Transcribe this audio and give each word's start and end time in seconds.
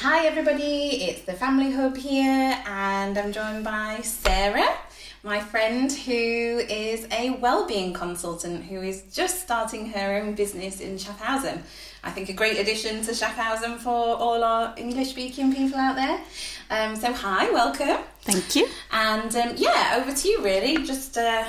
Hi, 0.00 0.26
everybody, 0.26 1.02
it's 1.08 1.22
the 1.22 1.32
Family 1.32 1.72
Hub 1.72 1.96
here, 1.96 2.56
and 2.66 3.18
I'm 3.18 3.32
joined 3.32 3.64
by 3.64 3.98
Sarah, 4.04 4.78
my 5.24 5.40
friend 5.40 5.90
who 5.90 6.12
is 6.12 7.08
a 7.10 7.30
wellbeing 7.30 7.94
consultant 7.94 8.66
who 8.66 8.80
is 8.80 9.02
just 9.12 9.42
starting 9.42 9.90
her 9.90 10.20
own 10.20 10.36
business 10.36 10.80
in 10.80 10.98
Schaffhausen. 10.98 11.62
I 12.04 12.12
think 12.12 12.28
a 12.28 12.32
great 12.32 12.60
addition 12.60 13.02
to 13.06 13.10
Schaffhausen 13.10 13.78
for 13.78 13.90
all 13.90 14.44
our 14.44 14.72
English 14.76 15.08
speaking 15.08 15.52
people 15.52 15.80
out 15.80 15.96
there. 15.96 16.20
Um, 16.70 16.94
so, 16.94 17.12
hi, 17.12 17.50
welcome. 17.50 17.98
Thank 18.20 18.54
you. 18.54 18.68
And 18.92 19.34
um, 19.34 19.54
yeah, 19.56 20.00
over 20.00 20.14
to 20.14 20.28
you, 20.28 20.44
really. 20.44 20.76
Just 20.86 21.18
uh, 21.18 21.44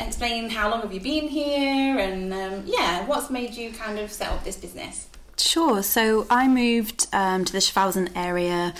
explain 0.00 0.50
how 0.50 0.70
long 0.70 0.82
have 0.82 0.92
you 0.92 1.00
been 1.00 1.28
here, 1.28 1.98
and 1.98 2.30
um, 2.34 2.62
yeah, 2.66 3.06
what's 3.06 3.30
made 3.30 3.54
you 3.54 3.72
kind 3.72 3.98
of 3.98 4.12
set 4.12 4.28
up 4.28 4.44
this 4.44 4.56
business? 4.56 5.08
Sure. 5.38 5.82
So 5.82 6.26
I 6.30 6.48
moved 6.48 7.06
um, 7.12 7.44
to 7.44 7.52
the 7.52 7.58
Schaffhausen 7.58 8.10
area 8.16 8.74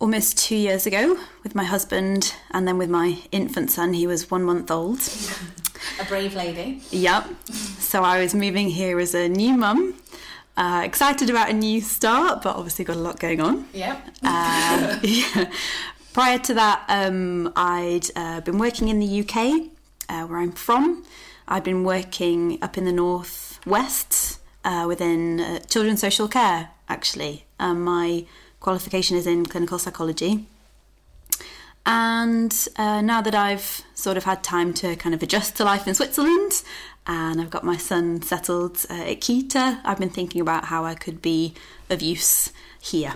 almost 0.00 0.38
two 0.38 0.56
years 0.56 0.86
ago 0.86 1.18
with 1.42 1.54
my 1.54 1.64
husband 1.64 2.34
and 2.50 2.66
then 2.66 2.78
with 2.78 2.90
my 2.90 3.18
infant 3.32 3.70
son. 3.70 3.92
He 3.92 4.06
was 4.06 4.30
one 4.30 4.44
month 4.44 4.70
old. 4.70 5.00
A 6.00 6.04
brave 6.04 6.34
lady. 6.34 6.82
Yep. 6.90 7.26
So 7.78 8.02
I 8.02 8.20
was 8.20 8.34
moving 8.34 8.70
here 8.70 8.98
as 8.98 9.14
a 9.14 9.28
new 9.28 9.56
mum. 9.56 9.94
Uh, 10.56 10.82
excited 10.84 11.30
about 11.30 11.50
a 11.50 11.52
new 11.52 11.80
start, 11.80 12.42
but 12.42 12.56
obviously 12.56 12.84
got 12.84 12.96
a 12.96 13.00
lot 13.00 13.20
going 13.20 13.40
on. 13.40 13.68
Yep. 13.72 14.08
Uh, 14.24 14.98
yeah. 15.02 15.50
Prior 16.12 16.38
to 16.38 16.54
that, 16.54 16.84
um, 16.88 17.52
I'd 17.54 18.08
uh, 18.16 18.40
been 18.40 18.58
working 18.58 18.88
in 18.88 18.98
the 18.98 19.20
UK, 19.20 19.68
uh, 20.08 20.26
where 20.26 20.40
I'm 20.40 20.50
from. 20.50 21.04
I'd 21.46 21.62
been 21.62 21.84
working 21.84 22.58
up 22.60 22.76
in 22.76 22.84
the 22.84 22.92
northwest 22.92 24.37
uh, 24.68 24.84
within 24.86 25.40
uh, 25.40 25.58
children's 25.60 26.00
social 26.00 26.28
care, 26.28 26.68
actually. 26.88 27.46
Um, 27.58 27.82
my 27.82 28.26
qualification 28.60 29.16
is 29.16 29.26
in 29.26 29.46
clinical 29.46 29.78
psychology. 29.78 30.44
And 31.86 32.54
uh, 32.76 33.00
now 33.00 33.22
that 33.22 33.34
I've 33.34 33.82
sort 33.94 34.18
of 34.18 34.24
had 34.24 34.44
time 34.44 34.74
to 34.74 34.94
kind 34.96 35.14
of 35.14 35.22
adjust 35.22 35.56
to 35.56 35.64
life 35.64 35.88
in 35.88 35.94
Switzerland 35.94 36.62
and 37.06 37.40
I've 37.40 37.48
got 37.48 37.64
my 37.64 37.78
son 37.78 38.20
settled 38.20 38.84
uh, 38.90 39.12
at 39.12 39.22
Kita, 39.22 39.80
I've 39.84 39.98
been 39.98 40.10
thinking 40.10 40.42
about 40.42 40.66
how 40.66 40.84
I 40.84 40.94
could 40.94 41.22
be 41.22 41.54
of 41.88 42.02
use 42.02 42.52
here. 42.78 43.14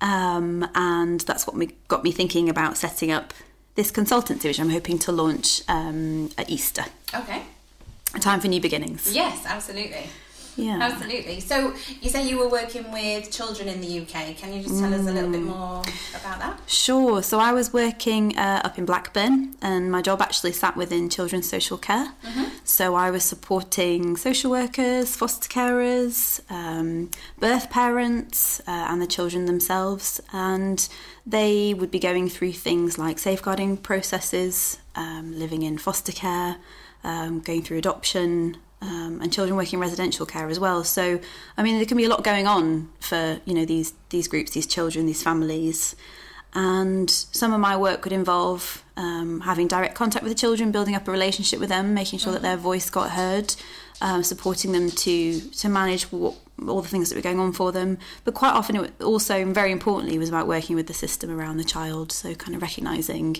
Um, 0.00 0.68
and 0.76 1.18
that's 1.22 1.48
what 1.48 1.56
me, 1.56 1.70
got 1.88 2.04
me 2.04 2.12
thinking 2.12 2.48
about 2.48 2.76
setting 2.76 3.10
up 3.10 3.34
this 3.74 3.90
consultancy, 3.90 4.44
which 4.44 4.60
I'm 4.60 4.70
hoping 4.70 5.00
to 5.00 5.10
launch 5.10 5.62
um, 5.66 6.30
at 6.38 6.48
Easter. 6.48 6.84
Okay. 7.12 7.42
A 8.14 8.20
time 8.20 8.38
for 8.38 8.46
new 8.46 8.60
beginnings. 8.60 9.12
Yes, 9.12 9.44
absolutely. 9.44 10.06
Yeah. 10.56 10.78
Absolutely. 10.80 11.40
So 11.40 11.74
you 12.00 12.08
say 12.10 12.28
you 12.28 12.38
were 12.38 12.48
working 12.48 12.90
with 12.92 13.30
children 13.30 13.68
in 13.68 13.80
the 13.80 14.00
UK. 14.00 14.36
Can 14.36 14.52
you 14.54 14.62
just 14.62 14.78
tell 14.78 14.92
us 14.94 15.00
a 15.00 15.12
little 15.12 15.30
bit 15.30 15.40
Mm. 15.40 15.46
more 15.46 15.82
about 16.20 16.38
that? 16.38 16.60
Sure. 16.66 17.22
So 17.22 17.38
I 17.40 17.52
was 17.52 17.72
working 17.72 18.36
uh, 18.38 18.60
up 18.64 18.78
in 18.78 18.84
Blackburn, 18.84 19.54
and 19.62 19.90
my 19.90 20.00
job 20.02 20.22
actually 20.22 20.52
sat 20.52 20.76
within 20.76 21.08
children's 21.08 21.48
social 21.48 21.78
care. 21.78 22.12
So 22.64 22.94
I 22.94 23.10
was 23.10 23.24
supporting 23.24 24.16
social 24.16 24.50
workers, 24.50 25.14
foster 25.16 25.48
carers, 25.48 26.40
um, 26.50 27.10
birth 27.38 27.68
parents, 27.70 28.60
uh, 28.66 28.70
and 28.90 29.02
the 29.02 29.06
children 29.06 29.44
themselves. 29.46 30.20
And 30.32 30.88
they 31.26 31.74
would 31.74 31.90
be 31.90 31.98
going 31.98 32.28
through 32.28 32.52
things 32.52 32.96
like 32.98 33.18
safeguarding 33.18 33.78
processes, 33.78 34.78
um, 34.94 35.36
living 35.38 35.62
in 35.62 35.78
foster 35.78 36.12
care, 36.12 36.56
um, 37.02 37.40
going 37.40 37.62
through 37.62 37.78
adoption. 37.78 38.56
Um, 38.84 39.20
and 39.22 39.32
children 39.32 39.56
working 39.56 39.78
in 39.78 39.80
residential 39.80 40.26
care 40.26 40.50
as 40.50 40.60
well. 40.60 40.84
So, 40.84 41.18
I 41.56 41.62
mean, 41.62 41.76
there 41.76 41.86
can 41.86 41.96
be 41.96 42.04
a 42.04 42.08
lot 42.10 42.22
going 42.22 42.46
on 42.46 42.90
for 43.00 43.40
you 43.46 43.54
know 43.54 43.64
these 43.64 43.94
these 44.10 44.28
groups, 44.28 44.50
these 44.50 44.66
children, 44.66 45.06
these 45.06 45.22
families. 45.22 45.96
And 46.54 47.10
some 47.10 47.52
of 47.52 47.60
my 47.60 47.76
work 47.76 48.04
would 48.04 48.12
involve 48.12 48.84
um, 48.96 49.40
having 49.40 49.68
direct 49.68 49.94
contact 49.94 50.22
with 50.22 50.32
the 50.32 50.38
children, 50.38 50.70
building 50.70 50.94
up 50.94 51.08
a 51.08 51.10
relationship 51.10 51.58
with 51.60 51.68
them, 51.68 51.94
making 51.94 52.18
sure 52.18 52.32
that 52.32 52.42
their 52.42 52.56
voice 52.56 52.90
got 52.90 53.10
heard, 53.10 53.56
um, 54.00 54.22
supporting 54.22 54.72
them 54.72 54.90
to 54.90 55.40
to 55.40 55.68
manage 55.68 56.04
what, 56.12 56.34
all 56.68 56.82
the 56.82 56.88
things 56.88 57.08
that 57.08 57.16
were 57.16 57.22
going 57.22 57.40
on 57.40 57.52
for 57.52 57.72
them. 57.72 57.98
But 58.24 58.34
quite 58.34 58.52
often, 58.52 58.76
it 58.76 59.02
also 59.02 59.44
very 59.52 59.72
importantly 59.72 60.18
was 60.18 60.28
about 60.28 60.46
working 60.46 60.76
with 60.76 60.86
the 60.86 60.94
system 60.94 61.30
around 61.30 61.56
the 61.56 61.64
child. 61.64 62.12
So 62.12 62.34
kind 62.34 62.54
of 62.54 62.62
recognizing, 62.62 63.38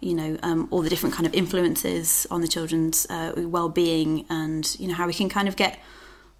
you 0.00 0.14
know, 0.14 0.38
um, 0.42 0.68
all 0.70 0.82
the 0.82 0.90
different 0.90 1.14
kind 1.14 1.26
of 1.26 1.34
influences 1.34 2.26
on 2.30 2.40
the 2.40 2.48
children's 2.48 3.06
uh, 3.10 3.32
well-being, 3.36 4.26
and 4.28 4.76
you 4.78 4.88
know 4.88 4.94
how 4.94 5.06
we 5.06 5.14
can 5.14 5.28
kind 5.28 5.48
of 5.48 5.56
get 5.56 5.78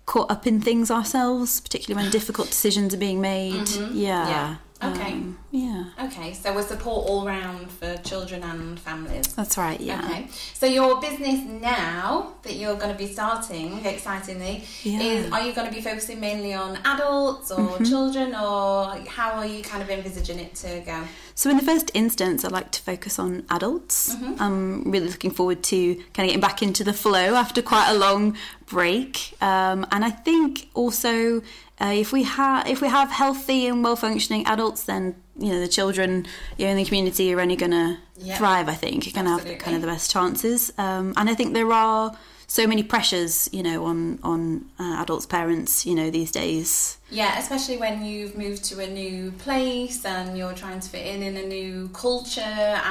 caught 0.06 0.30
up 0.30 0.46
in 0.46 0.60
things 0.60 0.90
ourselves, 0.90 1.60
particularly 1.60 2.02
when 2.02 2.10
difficult 2.10 2.48
decisions 2.48 2.92
are 2.94 2.98
being 2.98 3.20
made. 3.20 3.68
Yeah. 3.68 4.28
Yeah. 4.28 4.56
Okay. 4.82 5.12
Um, 5.12 5.38
yeah. 5.52 5.84
Okay, 6.02 6.34
so 6.34 6.52
we're 6.52 6.62
support 6.62 7.08
all 7.08 7.24
round 7.24 7.70
for 7.70 7.96
children 7.98 8.42
and 8.42 8.78
families. 8.78 9.32
That's 9.34 9.56
right. 9.56 9.80
Yeah. 9.80 10.00
Okay, 10.04 10.26
so 10.52 10.66
your 10.66 11.00
business 11.00 11.40
now 11.46 12.34
that 12.42 12.54
you're 12.56 12.74
going 12.74 12.90
to 12.90 12.98
be 12.98 13.06
starting, 13.06 13.84
excitingly, 13.86 14.64
Yeah. 14.82 15.00
is 15.00 15.32
are 15.32 15.40
you 15.42 15.52
going 15.52 15.68
to 15.68 15.72
be 15.74 15.80
focusing 15.80 16.18
mainly 16.20 16.52
on 16.54 16.76
adults 16.84 17.50
or 17.52 17.58
Mm-hmm. 17.60 17.84
children, 17.84 18.34
or 18.34 18.96
how 19.08 19.32
are 19.34 19.46
you 19.46 19.62
kind 19.62 19.82
of 19.82 19.88
envisaging 19.88 20.40
it 20.40 20.54
to 20.56 20.80
go? 20.84 21.04
So, 21.36 21.50
in 21.50 21.56
the 21.56 21.64
first 21.64 21.90
instance, 21.94 22.44
I'd 22.44 22.52
like 22.52 22.70
to 22.72 22.82
focus 22.82 23.18
on 23.18 23.44
adults. 23.50 24.14
I'm 24.38 24.90
really 24.90 25.08
looking 25.08 25.30
forward 25.30 25.62
to 25.64 25.94
kind 25.94 26.26
of 26.26 26.26
getting 26.26 26.40
back 26.40 26.62
into 26.62 26.82
the 26.84 26.92
flow 26.92 27.36
after 27.36 27.62
quite 27.62 27.90
a 27.90 27.94
long 27.94 28.36
break. 28.66 29.34
Um, 29.40 29.86
and 29.92 30.04
I 30.04 30.10
think 30.10 30.68
also 30.74 31.42
uh, 31.84 31.92
if 31.92 32.12
we 32.12 32.22
have 32.22 32.66
if 32.66 32.80
we 32.80 32.88
have 32.88 33.10
healthy 33.10 33.66
and 33.66 33.84
well 33.84 33.96
functioning 33.96 34.46
adults, 34.46 34.84
then 34.84 35.02
you 35.38 35.50
know 35.52 35.60
the 35.60 35.68
children 35.68 36.26
you 36.56 36.64
know, 36.64 36.70
in 36.72 36.76
the 36.78 36.84
community 36.84 37.32
are 37.34 37.40
only 37.40 37.56
going 37.56 37.72
to 37.72 37.98
Yeah. 38.16 38.38
thrive. 38.38 38.68
I 38.68 38.74
think 38.74 39.04
you're 39.04 39.12
going 39.22 39.26
to 39.26 39.36
have 39.44 39.58
kind 39.58 39.74
of 39.76 39.82
the 39.82 39.88
best 39.94 40.10
chances. 40.10 40.72
Um, 40.78 41.12
and 41.16 41.28
I 41.28 41.34
think 41.34 41.52
there 41.52 41.72
are 41.72 42.16
so 42.46 42.66
many 42.66 42.82
pressures, 42.82 43.48
you 43.52 43.62
know, 43.62 43.84
on 43.84 44.18
on 44.22 44.66
uh, 44.78 45.02
adults' 45.02 45.26
parents, 45.26 45.84
you 45.88 45.94
know, 45.94 46.08
these 46.10 46.30
days. 46.30 46.98
Yeah, 47.10 47.38
especially 47.38 47.78
when 47.84 48.04
you've 48.04 48.36
moved 48.44 48.62
to 48.70 48.74
a 48.80 48.86
new 48.86 49.32
place 49.46 50.04
and 50.04 50.38
you're 50.38 50.54
trying 50.54 50.80
to 50.80 50.88
fit 50.88 51.06
in 51.14 51.22
in 51.22 51.36
a 51.36 51.46
new 51.58 51.88
culture 51.92 52.40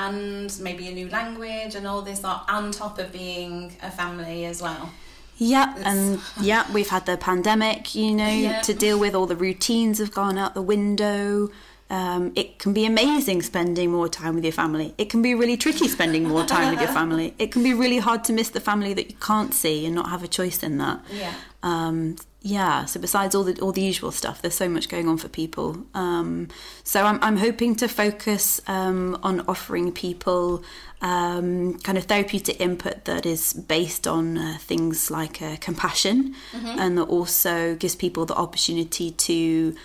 and 0.03 0.49
maybe 0.67 0.87
a 0.87 0.91
new 0.91 1.09
language 1.09 1.73
and 1.77 1.85
all 1.87 2.01
this 2.01 2.23
on 2.23 2.41
on 2.57 2.71
top 2.71 2.99
of 2.99 3.07
being 3.11 3.55
a 3.81 3.91
family 3.91 4.45
as 4.45 4.61
well. 4.61 4.91
Yeah, 5.37 5.73
and 5.83 6.19
yeah, 6.39 6.71
we've 6.71 6.89
had 6.89 7.05
the 7.05 7.17
pandemic, 7.17 7.95
you 7.95 8.13
know, 8.13 8.27
Yeah. 8.29 8.61
to 8.61 8.73
deal 8.73 8.99
with. 8.99 9.15
All 9.15 9.25
the 9.25 9.35
routines 9.35 9.97
have 9.99 10.11
gone 10.11 10.37
out 10.37 10.53
the 10.53 10.61
window. 10.61 11.49
Um, 11.89 12.31
it 12.35 12.59
can 12.59 12.73
be 12.73 12.85
amazing 12.85 13.41
spending 13.41 13.91
more 13.91 14.09
time 14.09 14.35
with 14.35 14.43
your 14.43 14.53
family. 14.53 14.95
It 14.97 15.09
can 15.09 15.21
be 15.21 15.35
really 15.35 15.57
tricky 15.57 15.87
spending 15.87 16.23
more 16.23 16.45
time 16.45 16.71
with 16.71 16.81
your 16.81 16.91
family. 16.99 17.35
It 17.37 17.51
can 17.51 17.61
be 17.63 17.73
really 17.73 17.99
hard 17.99 18.23
to 18.25 18.33
miss 18.33 18.49
the 18.49 18.59
family 18.59 18.93
that 18.93 19.09
you 19.09 19.15
can't 19.17 19.53
see 19.53 19.85
and 19.85 19.93
not 19.93 20.09
have 20.09 20.23
a 20.23 20.27
choice 20.27 20.63
in 20.63 20.77
that. 20.79 21.01
Yeah. 21.11 21.33
Um, 21.61 22.17
yeah. 22.41 22.85
So 22.85 22.99
besides 22.99 23.35
all 23.35 23.43
the 23.43 23.59
all 23.61 23.71
the 23.71 23.81
usual 23.81 24.11
stuff, 24.11 24.41
there's 24.41 24.53
so 24.53 24.67
much 24.67 24.89
going 24.89 25.07
on 25.07 25.17
for 25.17 25.29
people. 25.29 25.85
Um, 25.93 26.49
so 26.83 27.05
I'm 27.05 27.17
I'm 27.23 27.37
hoping 27.37 27.75
to 27.77 27.87
focus 27.87 28.59
um, 28.67 29.17
on 29.23 29.41
offering 29.47 29.93
people 29.93 30.63
um, 31.01 31.79
kind 31.79 31.97
of 31.97 32.05
therapeutic 32.05 32.59
input 32.59 33.05
that 33.05 33.25
is 33.25 33.53
based 33.53 34.07
on 34.07 34.37
uh, 34.37 34.57
things 34.59 35.09
like 35.09 35.41
uh, 35.41 35.55
compassion, 35.61 36.35
and 36.53 36.97
that 36.97 37.03
also 37.03 37.75
gives 37.75 37.95
people 37.95 38.25
the 38.25 38.35
opportunity 38.35 39.11
to 39.11 39.75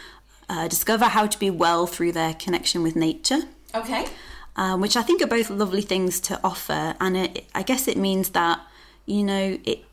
uh, 0.49 0.67
discover 0.69 1.07
how 1.07 1.27
to 1.27 1.39
be 1.39 1.51
well 1.51 1.87
through 1.87 2.13
their 2.13 2.35
connection 2.35 2.83
with 2.83 2.97
nature 2.97 3.41
Okay. 3.75 4.07
um, 4.57 4.81
which 4.81 4.97
I 4.97 5.03
think 5.03 5.21
are 5.23 5.27
both 5.27 5.51
lovely 5.51 5.83
things 5.83 6.21
to 6.21 6.41
offer. 6.43 6.95
And 7.01 7.17
it, 7.17 7.45
I 7.55 7.63
guess 7.63 7.87
it 7.89 7.97
means 7.97 8.31
that 8.31 8.61
you 9.07 9.23
know 9.25 9.59
it 9.65 9.85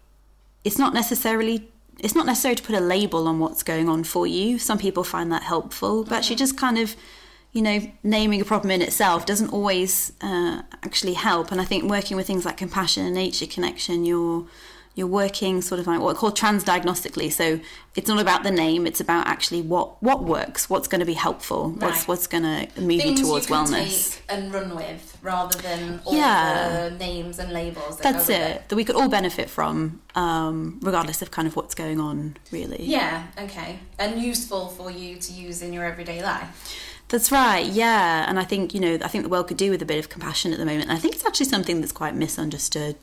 it's 0.63 0.77
not 0.79 0.93
necessarily 0.93 1.69
it's 1.99 2.15
not 2.15 2.25
necessary 2.25 2.55
to 2.55 2.63
put 2.63 2.75
a 2.75 2.79
label 2.79 3.27
on 3.27 3.39
what's 3.39 3.63
going 3.63 3.87
on 3.87 4.03
for 4.03 4.27
you. 4.27 4.57
Some 4.59 4.77
people 4.77 5.03
find 5.03 5.31
that 5.31 5.43
helpful, 5.43 6.03
but 6.03 6.13
actually 6.13 6.35
just 6.37 6.57
kind 6.57 6.77
of 6.77 6.95
you 7.51 7.61
know 7.61 7.79
naming 8.03 8.41
a 8.41 8.45
problem 8.45 8.71
in 8.71 8.81
itself 8.81 9.25
doesn't 9.25 9.49
always 9.53 10.11
uh, 10.21 10.61
actually 10.83 11.13
help. 11.13 11.51
And 11.51 11.61
I 11.61 11.65
think 11.65 11.83
working 11.83 12.17
with 12.17 12.27
things 12.27 12.45
like 12.45 12.57
compassion 12.57 13.05
and 13.05 13.13
nature 13.15 13.45
connection, 13.45 14.05
you're 14.05 14.45
you're 14.95 15.07
working 15.07 15.61
sort 15.61 15.79
of 15.79 15.87
like 15.87 15.99
what 15.99 16.15
I 16.15 16.19
call 16.19 16.31
transdiagnostically. 16.31 17.31
So 17.31 17.59
it's 17.95 18.07
not 18.07 18.19
about 18.19 18.43
the 18.43 18.51
name; 18.51 18.87
it's 18.87 18.99
about 19.01 19.27
actually 19.27 19.61
what 19.61 20.01
what 20.01 20.23
works, 20.23 20.69
what's 20.69 20.87
going 20.87 20.99
to 20.99 21.05
be 21.05 21.13
helpful, 21.13 21.71
what's 21.71 21.83
Right. 21.99 22.07
what's 22.07 22.27
going 22.27 22.43
to 22.43 22.81
move 22.81 23.01
Things 23.01 23.19
you 23.19 23.25
towards 23.25 23.49
you 23.49 23.55
wellness. 23.55 24.19
and 24.29 24.53
run 24.53 24.73
with 24.75 25.17
rather 25.21 25.57
than 25.61 26.01
all 26.05 26.15
Yeah. 26.15 26.89
the 26.89 26.95
names 26.97 27.39
and 27.39 27.51
labels. 27.51 27.97
That 27.97 28.13
That's 28.13 28.27
with 28.27 28.37
it. 28.37 28.69
That 28.69 28.75
we 28.75 28.83
could 28.85 28.95
all 28.95 29.09
benefit 29.09 29.49
from, 29.49 30.01
um, 30.15 30.79
regardless 30.81 31.21
of 31.21 31.29
kind 31.31 31.47
of 31.47 31.55
what's 31.55 31.75
going 31.75 31.99
on, 31.99 32.37
really. 32.51 32.83
Yeah, 32.83 33.23
okay. 33.37 33.79
And 33.99 34.21
useful 34.21 34.67
for 34.69 34.89
you 34.89 35.17
to 35.17 35.31
use 35.33 35.61
in 35.61 35.73
your 35.73 35.83
everyday 35.85 36.23
life. 36.23 36.49
That's 37.09 37.31
right. 37.31 37.65
Yeah, 37.65 38.25
and 38.27 38.39
I 38.39 38.43
think 38.45 38.73
you 38.73 38.79
know, 38.79 38.97
I 39.03 39.07
think 39.09 39.23
the 39.23 39.29
world 39.29 39.47
could 39.47 39.57
do 39.57 39.69
with 39.71 39.81
a 39.81 39.85
bit 39.85 39.99
of 39.99 40.09
compassion 40.09 40.51
at 40.53 40.57
the 40.59 40.65
moment. 40.65 40.83
And 40.89 40.93
I 40.93 40.97
think 40.97 41.13
it's 41.15 41.25
actually 41.25 41.45
something 41.47 41.79
that's 41.81 41.91
quite 41.91 42.15
misunderstood. 42.15 42.97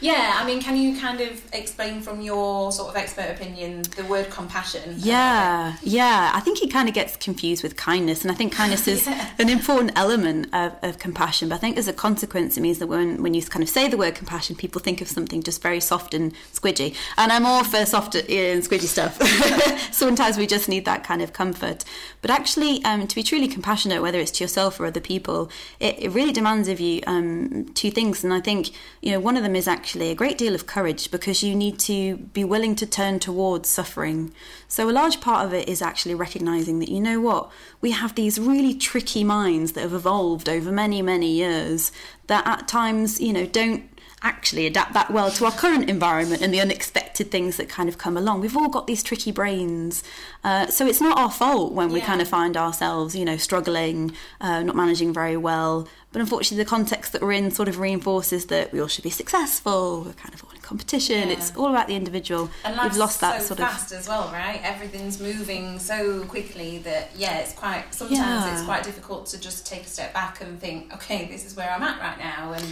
Yeah, 0.00 0.34
I 0.36 0.44
mean, 0.46 0.60
can 0.60 0.76
you 0.76 0.98
kind 1.00 1.20
of 1.20 1.42
explain 1.54 2.00
from 2.00 2.20
your 2.20 2.70
sort 2.72 2.90
of 2.90 2.96
expert 2.96 3.30
opinion 3.30 3.82
the 3.96 4.04
word 4.04 4.30
compassion? 4.30 4.94
Yeah, 4.98 5.76
yeah. 5.82 6.30
I 6.34 6.40
think 6.40 6.62
it 6.62 6.70
kind 6.70 6.88
of 6.88 6.94
gets 6.94 7.16
confused 7.16 7.62
with 7.62 7.76
kindness, 7.76 8.22
and 8.22 8.30
I 8.30 8.34
think 8.34 8.52
kindness 8.52 8.86
is 8.86 9.06
Yeah. 9.16 9.30
an 9.38 9.48
important 9.48 9.92
element 9.96 10.48
of, 10.52 10.74
of 10.82 10.98
compassion. 10.98 11.48
But 11.48 11.56
I 11.56 11.58
think 11.58 11.78
as 11.78 11.88
a 11.88 11.92
consequence, 11.92 12.56
it 12.58 12.60
means 12.60 12.78
that 12.80 12.88
when 12.88 13.22
when 13.22 13.32
you 13.34 13.42
kind 13.42 13.62
of 13.62 13.68
say 13.68 13.88
the 13.88 13.96
word 13.96 14.14
compassion, 14.14 14.54
people 14.56 14.80
think 14.82 15.00
of 15.00 15.08
something 15.08 15.42
just 15.42 15.62
very 15.62 15.80
soft 15.80 16.12
and 16.12 16.32
squidgy. 16.52 16.94
And 17.16 17.32
I'm 17.32 17.46
all 17.46 17.64
for 17.64 17.86
soft 17.86 18.14
and 18.14 18.62
squidgy 18.62 18.88
stuff. 18.96 19.16
Sometimes 19.92 20.36
we 20.36 20.46
just 20.46 20.68
need 20.68 20.84
that 20.84 21.04
kind 21.04 21.22
of 21.22 21.32
comfort. 21.32 21.84
But 22.20 22.30
actually, 22.30 22.84
um, 22.84 23.06
to 23.06 23.14
be 23.14 23.22
truly 23.22 23.48
compassionate, 23.48 24.02
whether 24.02 24.18
it's 24.18 24.32
to 24.32 24.44
yourself 24.44 24.78
or 24.78 24.84
other 24.86 25.00
people, 25.00 25.50
it, 25.80 25.96
it 25.98 26.08
really 26.10 26.32
demands 26.32 26.68
of 26.68 26.80
you 26.80 27.00
um, 27.06 27.70
two 27.74 27.90
things. 27.90 28.22
And 28.24 28.34
I 28.34 28.40
think 28.40 28.70
you 29.00 29.12
know 29.12 29.20
one 29.20 29.36
of 29.38 29.42
them 29.42 29.56
is 29.56 29.66
actually 29.66 29.85
a 29.94 30.14
great 30.14 30.38
deal 30.38 30.54
of 30.54 30.66
courage 30.66 31.10
because 31.10 31.42
you 31.42 31.54
need 31.54 31.78
to 31.80 32.16
be 32.16 32.42
willing 32.42 32.74
to 32.76 32.86
turn 32.86 33.20
towards 33.20 33.68
suffering. 33.68 34.32
So 34.66 34.88
a 34.88 34.90
large 34.90 35.20
part 35.20 35.46
of 35.46 35.54
it 35.54 35.68
is 35.68 35.80
actually 35.80 36.14
recognizing 36.14 36.80
that 36.80 36.88
you 36.88 37.00
know 37.00 37.20
what 37.20 37.50
we 37.80 37.92
have 37.92 38.14
these 38.14 38.40
really 38.40 38.74
tricky 38.74 39.22
minds 39.22 39.72
that 39.72 39.82
have 39.82 39.92
evolved 39.92 40.48
over 40.48 40.72
many 40.72 41.02
many 41.02 41.30
years 41.30 41.92
that 42.26 42.46
at 42.46 42.66
times 42.66 43.20
you 43.20 43.32
know 43.32 43.46
don't 43.46 43.84
actually 44.22 44.66
adapt 44.66 44.94
that 44.94 45.10
well 45.10 45.30
to 45.30 45.44
our 45.44 45.52
current 45.52 45.88
environment 45.90 46.40
and 46.42 46.52
the 46.52 46.60
unexpected 46.60 47.30
things 47.30 47.58
that 47.58 47.68
kind 47.68 47.88
of 47.88 47.98
come 47.98 48.16
along. 48.16 48.40
We've 48.40 48.56
all 48.56 48.68
got 48.68 48.86
these 48.86 49.02
tricky 49.02 49.30
brains, 49.30 50.02
uh, 50.42 50.66
so 50.68 50.86
it's 50.86 51.00
not 51.00 51.18
our 51.18 51.30
fault 51.30 51.72
when 51.72 51.90
we 51.92 52.00
Yeah. 52.00 52.06
kind 52.06 52.22
of 52.22 52.28
find 52.28 52.56
ourselves, 52.56 53.14
you 53.14 53.24
know, 53.24 53.36
struggling, 53.36 54.12
uh, 54.40 54.62
not 54.62 54.74
managing 54.74 55.12
very 55.12 55.36
well. 55.36 55.86
But 56.12 56.22
unfortunately, 56.22 56.64
the 56.64 56.70
context 56.70 57.12
that 57.12 57.20
we're 57.20 57.32
in 57.32 57.50
sort 57.50 57.68
of 57.68 57.78
reinforces 57.78 58.46
that 58.46 58.72
we 58.72 58.80
all 58.80 58.88
should 58.88 59.04
be 59.04 59.10
successful. 59.10 60.00
We're 60.06 60.12
kind 60.14 60.32
of 60.32 60.42
all 60.44 60.50
in 60.54 60.62
competition. 60.62 61.28
Yeah. 61.28 61.34
It's 61.34 61.52
all 61.54 61.68
about 61.68 61.86
the 61.88 61.94
individual. 61.94 62.48
And 62.64 62.80
We've 62.82 62.96
lost 62.96 63.20
that 63.20 63.42
so 63.42 63.48
sort 63.48 63.60
of 63.60 63.68
fast 63.68 63.92
as 63.92 64.08
well, 64.08 64.30
right? 64.32 64.60
Everything's 64.64 65.20
moving 65.20 65.78
so 65.78 66.24
quickly 66.24 66.78
that 66.78 67.10
yeah, 67.14 67.36
it's 67.40 67.52
quite 67.52 67.94
sometimes 67.94 68.18
Yeah. 68.18 68.54
it's 68.54 68.62
quite 68.64 68.82
difficult 68.82 69.26
to 69.26 69.38
just 69.38 69.66
take 69.66 69.82
a 69.82 69.88
step 69.88 70.14
back 70.14 70.40
and 70.40 70.58
think, 70.58 70.92
okay, 70.94 71.26
this 71.30 71.44
is 71.44 71.54
where 71.54 71.70
I'm 71.70 71.82
at 71.82 72.00
right 72.00 72.18
now, 72.18 72.52
and 72.54 72.64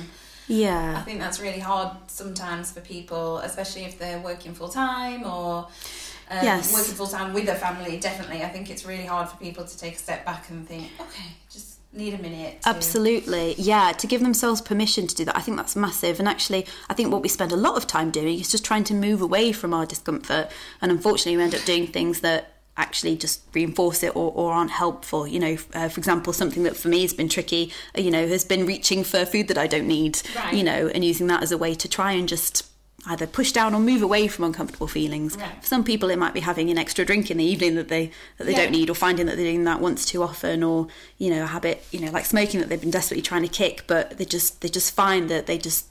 I 0.97 1.03
think 1.03 1.21
that's 1.21 1.41
really 1.41 1.59
hard 1.61 1.97
sometimes 2.07 2.71
for 2.73 2.81
people, 2.81 3.39
especially 3.39 3.85
if 3.85 3.99
they're 3.99 4.21
working 4.21 4.55
full 4.55 4.69
time 4.69 5.25
or 5.25 5.69
um, 6.31 6.45
Yes. 6.45 6.73
working 6.73 6.95
full 6.95 7.07
time 7.07 7.33
with 7.33 7.49
a 7.49 7.55
family. 7.55 7.99
Definitely, 7.99 8.43
I 8.43 8.49
think 8.49 8.71
it's 8.71 8.85
really 8.85 9.07
hard 9.07 9.29
for 9.29 9.37
people 9.37 9.65
to 9.65 9.79
take 9.79 9.95
a 9.95 9.99
step 9.99 10.25
back 10.25 10.51
and 10.51 10.67
think, 10.67 10.91
okay, 11.01 11.25
just 11.51 11.79
need 11.93 12.15
a 12.15 12.19
minute. 12.19 12.63
To, 12.63 12.69
Absolutely, 12.71 13.55
yeah. 13.57 13.93
To 13.93 14.07
give 14.07 14.21
themselves 14.21 14.61
permission 14.61 15.07
to 15.07 15.15
do 15.15 15.25
that, 15.27 15.37
I 15.37 15.41
think 15.41 15.57
that's 15.57 15.77
massive. 15.77 16.19
And 16.19 16.29
actually, 16.29 16.67
I 16.89 16.95
think 16.95 17.13
what 17.13 17.23
we 17.23 17.29
spend 17.29 17.53
a 17.53 17.57
lot 17.57 17.77
of 17.77 17.87
time 17.87 18.11
doing 18.11 18.39
is 18.41 18.51
just 18.51 18.65
trying 18.65 18.85
to 18.85 18.95
move 18.95 19.21
away 19.23 19.53
from 19.53 19.73
our 19.73 19.87
discomfort. 19.87 20.51
And 20.81 20.91
unfortunately, 20.91 21.37
we 21.37 21.43
end 21.43 21.55
up 21.55 21.65
doing 21.65 21.87
things 21.87 22.21
that 22.21 22.54
actually 22.77 23.17
just 23.17 23.41
reinforce 23.55 24.03
it 24.03 24.15
or, 24.17 24.33
or 24.35 24.53
aren't 24.53 24.71
helpful. 24.73 25.27
You 25.27 25.39
know, 25.41 25.57
uh, 25.75 25.89
for 25.89 25.99
example, 26.01 26.33
something 26.33 26.65
that 26.65 26.77
for 26.77 26.89
me 26.89 27.03
has 27.03 27.15
been 27.15 27.29
tricky, 27.29 27.73
uh, 27.97 28.01
you 28.01 28.11
know, 28.11 28.27
has 28.27 28.45
been 28.45 28.67
reaching 28.67 29.05
for 29.05 29.25
food 29.25 29.49
that 29.49 29.59
I 29.59 29.67
don't 29.67 29.87
need, 29.87 30.21
Right. 30.35 30.55
you 30.55 30.65
know, 30.65 30.89
and 30.89 31.05
using 31.05 31.27
that 31.29 31.43
as 31.43 31.53
a 31.53 31.59
way 31.59 31.75
to 31.75 31.89
try 31.89 32.13
and 32.13 32.29
just 32.29 32.67
either 33.07 33.27
push 33.27 33.53
down 33.53 33.75
or 33.75 33.81
move 33.81 34.01
away 34.03 34.27
from 34.27 34.45
uncomfortable 34.47 34.87
feelings. 34.89 35.37
Right. 35.37 35.51
For 35.61 35.67
some 35.67 35.85
people, 35.85 36.09
it 36.11 36.17
might 36.19 36.33
be 36.33 36.41
having 36.41 36.71
an 36.71 36.79
extra 36.79 37.05
drink 37.05 37.31
in 37.31 37.37
the 37.37 37.45
evening 37.45 37.75
that 37.75 37.89
they 37.89 38.11
that 38.39 38.45
they 38.47 38.53
Yeah. 38.53 38.63
don't 38.63 38.73
need, 38.73 38.89
or 38.91 38.95
finding 38.95 39.27
that 39.27 39.37
they're 39.37 39.45
doing 39.45 39.65
that 39.65 39.81
once 39.81 40.07
too 40.07 40.23
often, 40.23 40.63
or 40.63 40.89
you 41.19 41.29
know, 41.31 41.43
a 41.45 41.47
habit, 41.47 41.85
you 41.93 42.01
know, 42.01 42.11
like 42.11 42.25
smoking 42.25 42.61
that 42.61 42.71
they've 42.71 42.81
been 42.81 42.91
desperately 42.91 43.23
trying 43.23 43.43
to 43.43 43.49
kick, 43.49 43.85
but 43.87 44.17
they 44.19 44.25
just 44.25 44.63
they 44.63 44.69
just 44.69 44.95
find 44.95 45.29
that 45.29 45.47
they 45.47 45.59
just 45.59 45.87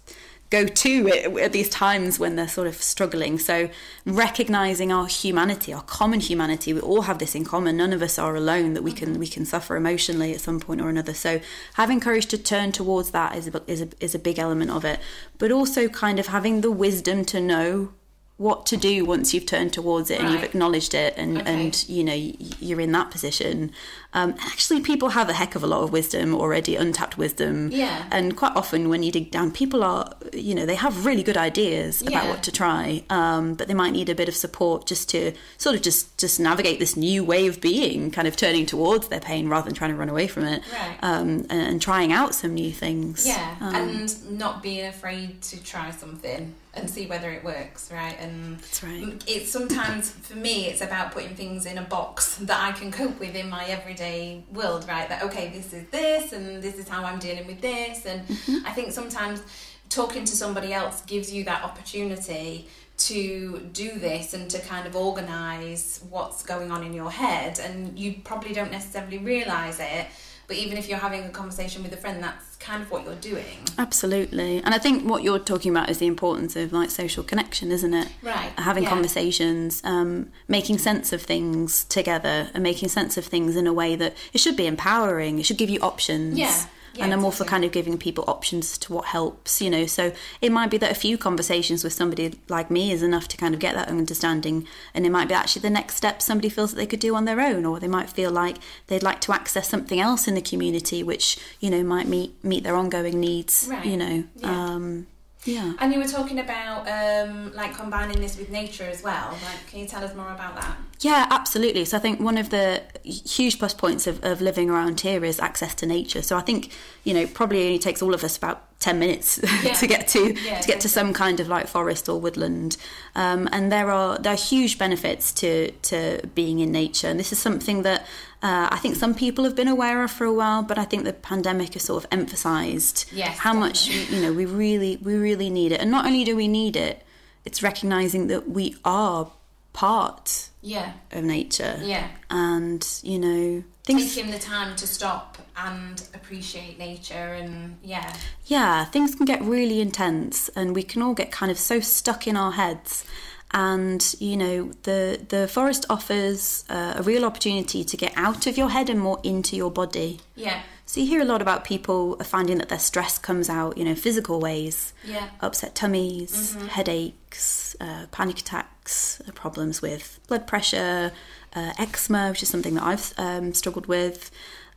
go 0.49 0.65
to 0.65 1.07
it 1.07 1.35
at 1.37 1.51
these 1.51 1.69
times 1.69 2.19
when 2.19 2.35
they're 2.35 2.47
sort 2.47 2.67
of 2.67 2.75
struggling. 2.75 3.39
So 3.39 3.69
recognizing 4.05 4.91
our 4.91 5.07
humanity, 5.07 5.73
our 5.73 5.81
common 5.81 6.19
humanity, 6.19 6.73
we 6.73 6.79
all 6.79 7.03
have 7.03 7.17
this 7.17 7.33
in 7.33 7.43
common. 7.43 7.77
None 7.77 7.91
of 7.91 8.01
us 8.01 8.19
are 8.19 8.35
alone. 8.35 8.73
That 8.75 8.83
we 8.83 8.91
can 8.91 9.09
mm-hmm. 9.11 9.19
we 9.19 9.27
can 9.27 9.45
suffer 9.45 9.75
emotionally 9.75 10.33
at 10.33 10.41
some 10.41 10.59
point 10.59 10.81
or 10.81 10.89
another. 10.89 11.13
So 11.13 11.41
having 11.73 11.99
courage 11.99 12.27
to 12.27 12.37
turn 12.37 12.71
towards 12.71 13.11
that 13.11 13.35
is 13.35 13.47
a, 13.47 13.61
is 13.67 13.81
a, 13.81 13.89
is 13.99 14.13
a 14.13 14.19
big 14.19 14.37
element 14.37 14.71
of 14.71 14.85
it. 14.85 14.99
But 15.37 15.51
also 15.51 15.87
kind 15.89 16.19
of 16.19 16.27
having 16.27 16.61
the 16.61 16.71
wisdom 16.71 17.25
to 17.25 17.41
know 17.41 17.93
what 18.37 18.65
to 18.65 18.75
do 18.75 19.05
once 19.05 19.33
you've 19.33 19.45
turned 19.45 19.71
towards 19.71 20.09
it 20.09 20.19
and 20.19 20.33
you've 20.33 20.43
acknowledged 20.43 20.93
it 20.93 21.13
and 21.17 21.37
Okay. 21.37 21.53
and 21.53 21.87
you 21.87 22.03
know 22.03 22.13
you're 22.13 22.81
in 22.81 22.91
that 22.91 23.11
position 23.11 23.71
um, 24.13 24.35
actually 24.39 24.79
people 24.81 25.09
have 25.09 25.29
a 25.29 25.33
heck 25.33 25.55
of 25.55 25.63
a 25.63 25.67
lot 25.67 25.81
of 25.83 25.91
wisdom 25.91 26.33
already 26.35 26.75
untapped 26.75 27.17
wisdom 27.17 27.69
Yeah. 27.71 28.05
and 28.11 28.35
quite 28.37 28.55
often 28.55 28.89
when 28.89 29.03
you 29.03 29.11
dig 29.11 29.31
down 29.31 29.51
people 29.51 29.83
are 29.83 30.13
you 30.31 30.53
know 30.55 30.65
they 30.65 30.75
have 30.75 31.05
really 31.05 31.23
good 31.23 31.37
ideas 31.37 32.01
about 32.01 32.27
what 32.27 32.43
to 32.43 32.51
try 32.51 33.03
um, 33.09 33.55
but 33.55 33.67
they 33.67 33.73
might 33.73 33.91
need 33.91 34.09
a 34.09 34.15
bit 34.15 34.27
of 34.29 34.35
support 34.35 34.85
just 34.85 35.09
to 35.09 35.33
sort 35.57 35.75
of 35.75 35.81
just 35.81 36.17
just 36.17 36.39
navigate 36.39 36.79
this 36.79 36.95
new 36.95 37.23
way 37.23 37.47
of 37.47 37.59
being 37.61 38.11
kind 38.11 38.27
of 38.27 38.35
turning 38.35 38.65
towards 38.65 39.07
their 39.09 39.19
pain 39.19 39.47
rather 39.49 39.65
than 39.65 39.73
trying 39.75 39.91
to 39.91 39.97
run 39.97 40.09
away 40.09 40.27
from 40.27 40.43
it 40.45 40.61
Right. 40.71 40.97
um, 41.01 41.27
and, 41.49 41.51
and 41.51 41.81
trying 41.81 42.11
out 42.11 42.33
some 42.35 42.53
new 42.53 42.71
things 42.71 43.25
Yeah, 43.25 43.55
Um, 43.61 43.75
and 43.75 44.39
not 44.39 44.61
being 44.63 44.85
afraid 44.85 45.41
to 45.49 45.63
try 45.63 45.91
something 45.91 46.55
and 46.75 46.89
see 46.89 47.05
whether 47.05 47.29
it 47.37 47.43
works, 47.43 47.91
right? 47.93 48.17
And 48.19 48.57
That's 48.57 48.81
right. 48.83 49.21
It's 49.27 49.51
sometimes 49.51 50.09
for 50.09 50.35
me, 50.35 50.65
it's 50.69 50.81
about 50.81 51.11
putting 51.11 51.35
things 51.35 51.67
in 51.67 51.77
a 51.77 51.83
box 51.83 52.35
that 52.49 52.59
I 52.59 52.71
can 52.79 52.89
cope 52.91 53.19
with 53.19 53.35
in 53.35 53.47
my 53.47 53.63
everyday 53.65 54.02
world, 54.51 54.85
right? 54.87 55.07
That 55.09 55.23
okay, 55.23 55.49
this 55.49 55.73
is 55.73 55.87
this, 55.89 56.33
and 56.33 56.61
this 56.61 56.75
is 56.75 56.87
how 56.87 57.03
I'm 57.03 57.19
dealing 57.19 57.47
with 57.47 57.61
this, 57.61 58.05
and 58.05 58.27
Mm-hmm. 58.33 58.65
I 58.65 58.71
think 58.71 58.91
sometimes 58.91 59.41
talking 59.89 60.25
to 60.25 60.35
somebody 60.35 60.73
else 60.73 61.01
gives 61.01 61.31
you 61.31 61.43
that 61.45 61.63
opportunity 61.63 62.67
to 62.97 63.59
do 63.73 63.99
this 63.99 64.33
and 64.33 64.49
to 64.49 64.59
kind 64.59 64.85
of 64.87 64.95
organize 64.95 66.03
what's 66.09 66.43
going 66.43 66.71
on 66.71 66.83
in 66.83 66.93
your 66.93 67.11
head 67.11 67.59
and 67.59 67.97
you 67.97 68.15
probably 68.23 68.53
don't 68.53 68.71
necessarily 68.71 69.17
realize 69.17 69.79
it 69.79 70.07
but 70.47 70.57
even 70.57 70.77
if 70.77 70.89
you're 70.89 70.97
having 70.97 71.23
a 71.23 71.29
conversation 71.29 71.83
with 71.83 71.93
a 71.93 71.97
friend 71.97 72.23
that's 72.23 72.55
kind 72.57 72.81
of 72.81 72.91
what 72.91 73.03
you're 73.05 73.15
doing 73.15 73.63
Absolutely. 73.77 74.61
And 74.63 74.73
I 74.73 74.77
think 74.77 75.03
what 75.03 75.23
you're 75.23 75.39
talking 75.39 75.71
about 75.71 75.89
is 75.89 75.97
the 75.97 76.07
importance 76.07 76.55
of 76.55 76.71
like 76.71 76.89
social 76.89 77.23
connection, 77.23 77.71
isn't 77.71 77.93
it? 77.93 78.07
Right, 78.21 78.51
Having 78.57 78.83
yeah. 78.83 78.89
conversations, 78.89 79.81
um, 79.83 80.31
making 80.47 80.77
sense 80.77 81.11
of 81.11 81.21
things 81.21 81.83
together 81.85 82.49
and 82.53 82.63
making 82.63 82.89
sense 82.89 83.17
of 83.17 83.25
things 83.25 83.55
in 83.55 83.67
a 83.67 83.73
way 83.73 83.95
that 83.95 84.15
it 84.31 84.39
should 84.39 84.55
be 84.55 84.67
empowering. 84.67 85.39
It 85.39 85.45
should 85.45 85.57
give 85.57 85.69
you 85.69 85.79
options. 85.79 86.37
Yeah, 86.37 86.65
yeah, 86.93 87.03
and 87.05 87.13
I'm 87.13 87.23
all 87.25 87.31
for 87.31 87.43
kind 87.45 87.63
of 87.65 87.71
giving 87.71 87.97
people 87.97 88.23
options 88.27 88.77
to 88.79 88.93
what 88.93 89.05
helps, 89.05 89.61
you 89.61 89.69
know. 89.69 89.85
So 89.85 90.13
it 90.41 90.51
might 90.51 90.69
be 90.69 90.77
that 90.77 90.91
a 90.91 90.95
few 90.95 91.17
conversations 91.17 91.83
with 91.83 91.93
somebody 91.93 92.39
like 92.49 92.69
me 92.69 92.91
is 92.91 93.01
enough 93.03 93.27
to 93.29 93.37
kind 93.37 93.53
of 93.53 93.59
get 93.59 93.75
that 93.75 93.87
understanding. 93.89 94.67
And 94.93 95.05
it 95.05 95.09
might 95.09 95.27
be 95.27 95.33
actually 95.33 95.61
the 95.63 95.69
next 95.69 95.95
step 95.95 96.21
somebody 96.21 96.49
feels 96.49 96.71
that 96.71 96.77
they 96.77 96.85
could 96.85 96.99
do 96.99 97.15
on 97.15 97.25
their 97.25 97.39
own, 97.41 97.65
or 97.65 97.79
they 97.79 97.87
might 97.87 98.09
feel 98.09 98.31
like 98.31 98.57
they'd 98.87 99.03
like 99.03 99.21
to 99.21 99.33
access 99.33 99.67
something 99.69 99.99
else 99.99 100.27
in 100.27 100.35
the 100.35 100.41
community, 100.41 101.03
which, 101.03 101.37
you 101.59 101.69
know, 101.69 101.83
might 101.83 102.07
meet 102.07 102.41
meet 102.43 102.63
their 102.63 102.75
ongoing 102.75 103.19
needs, 103.19 103.67
Right, 103.69 103.85
you 103.85 103.97
know. 103.97 104.23
yeah. 104.35 104.65
Um, 104.73 105.07
yeah. 105.45 105.73
and 105.79 105.93
you 105.93 105.99
were 105.99 106.07
talking 106.07 106.39
about 106.39 106.87
um, 106.87 107.53
like 107.53 107.75
combining 107.75 108.19
this 108.21 108.37
with 108.37 108.49
nature 108.49 108.85
as 108.85 109.03
well 109.03 109.31
like 109.43 109.67
can 109.69 109.79
you 109.79 109.85
tell 109.87 110.03
us 110.03 110.13
more 110.15 110.31
about 110.31 110.55
that 110.55 110.77
Yeah, 111.01 111.27
absolutely. 111.31 111.83
So 111.85 111.97
I 111.97 111.99
think 111.99 112.21
one 112.21 112.37
of 112.37 112.49
the 112.49 112.81
huge 113.03 113.59
plus 113.59 113.73
points 113.73 114.07
of, 114.07 114.23
of 114.23 114.39
living 114.39 114.69
around 114.69 115.01
here 115.01 115.25
is 115.25 115.37
access 115.39 115.75
to 115.75 115.85
nature. 115.85 116.21
So 116.21 116.37
I 116.37 116.41
think, 116.41 116.71
you 117.03 117.13
know, 117.13 117.27
probably 117.27 117.61
only 117.65 117.79
takes 117.79 118.01
all 118.01 118.13
of 118.13 118.23
us 118.23 118.37
about 118.37 118.57
10 118.79 118.99
minutes 118.99 119.37
Yeah. 119.63 119.73
to 119.73 119.87
get 119.87 120.07
to 120.09 120.19
Yeah, 120.41 120.61
to 120.61 120.67
get 120.67 120.79
to 120.81 120.87
some 120.87 121.11
kind 121.13 121.39
of 121.41 121.47
like 121.49 121.67
forest 121.67 122.07
or 122.07 122.21
woodland. 122.21 122.77
Um, 123.15 123.49
and 123.51 123.69
there 123.69 123.91
are 123.91 124.17
there 124.17 124.31
are 124.33 124.37
huge 124.51 124.77
benefits 124.77 125.33
to 125.41 125.71
to 125.89 125.97
being 126.35 126.59
in 126.59 126.71
nature. 126.71 127.09
And 127.09 127.19
this 127.19 127.31
is 127.33 127.39
something 127.39 127.83
that 127.83 128.05
uh, 128.43 128.67
I 128.69 128.77
think 128.77 128.97
some 128.97 129.15
people 129.15 129.45
have 129.45 129.55
been 129.55 129.69
aware 129.69 130.03
of 130.03 130.11
for 130.11 130.25
a 130.25 130.33
while, 130.33 130.63
but 130.63 130.77
I 130.77 130.83
think 130.83 131.05
the 131.05 131.13
pandemic 131.13 131.73
has 131.75 131.83
sort 131.83 132.03
of 132.03 132.09
emphasized 132.11 133.09
Yes, 133.13 133.37
how 133.37 133.53
much 133.53 133.87
you 133.87 134.21
know 134.21 134.33
we 134.33 134.45
really 134.45 134.97
we 134.97 135.15
really 135.15 135.49
need 135.49 135.71
it. 135.71 135.79
And 135.79 135.89
not 135.89 136.05
only 136.05 136.25
do 136.25 136.35
we 136.35 136.49
need 136.49 136.75
it, 136.75 137.03
it's 137.45 137.63
recognizing 137.63 138.27
that 138.27 138.49
we 138.49 138.75
are 138.83 139.31
part 139.71 140.49
yeah. 140.61 140.91
of 141.11 141.23
nature. 141.23 141.79
Yeah. 141.81 142.09
And 142.29 142.85
you 143.01 143.17
know 143.17 143.63
things 143.85 144.13
taking 144.13 144.31
the 144.31 144.39
time 144.39 144.75
to 144.75 144.87
stop 144.87 145.37
and 145.55 146.03
appreciate 146.13 146.77
nature 146.77 147.13
and 147.13 147.77
yeah. 147.81 148.13
Yeah 148.45 148.83
things 148.85 149.15
can 149.15 149.25
get 149.25 149.41
really 149.41 149.79
intense 149.79 150.49
and 150.49 150.75
we 150.75 150.83
can 150.83 151.01
all 151.01 151.13
get 151.13 151.31
kind 151.31 151.49
of 151.51 151.57
so 151.57 151.79
stuck 151.79 152.27
in 152.27 152.35
our 152.35 152.51
heads 152.51 153.05
and 153.53 154.15
you 154.19 154.35
know 154.35 154.71
the 154.83 155.19
the 155.29 155.47
forest 155.47 155.85
offers 155.89 156.65
uh, 156.69 156.95
a 156.97 157.03
real 157.03 157.23
opportunity 157.23 157.83
to 157.83 157.97
get 157.97 158.13
out 158.15 158.47
of 158.47 158.57
your 158.57 158.69
head 158.69 158.89
and 158.89 158.99
more 158.99 159.19
into 159.23 159.55
your 159.55 159.71
body. 159.71 160.19
Yeah. 160.35 160.61
So 160.85 160.99
you 160.99 161.07
hear 161.07 161.21
a 161.21 161.25
lot 161.25 161.41
about 161.41 161.63
people 161.63 162.17
finding 162.17 162.57
that 162.57 162.69
their 162.69 162.79
stress 162.79 163.17
comes 163.17 163.49
out 163.49 163.77
you 163.77 163.85
know 163.85 163.95
physical 163.95 164.39
ways. 164.39 164.93
Yeah. 165.03 165.29
Upset 165.41 165.75
tummies, 165.75 166.55
headaches, 166.69 167.75
uh, 167.79 168.07
panic 168.11 168.39
attacks, 168.39 169.21
uh, 169.27 169.31
problems 169.31 169.81
with 169.81 170.19
blood 170.27 170.47
pressure, 170.47 171.11
uh, 171.55 171.73
eczema, 171.77 172.29
which 172.29 172.43
is 172.43 172.49
something 172.49 172.73
that 172.75 172.83
I've 172.83 173.13
um, 173.17 173.53
struggled 173.53 173.85
with. 173.85 174.31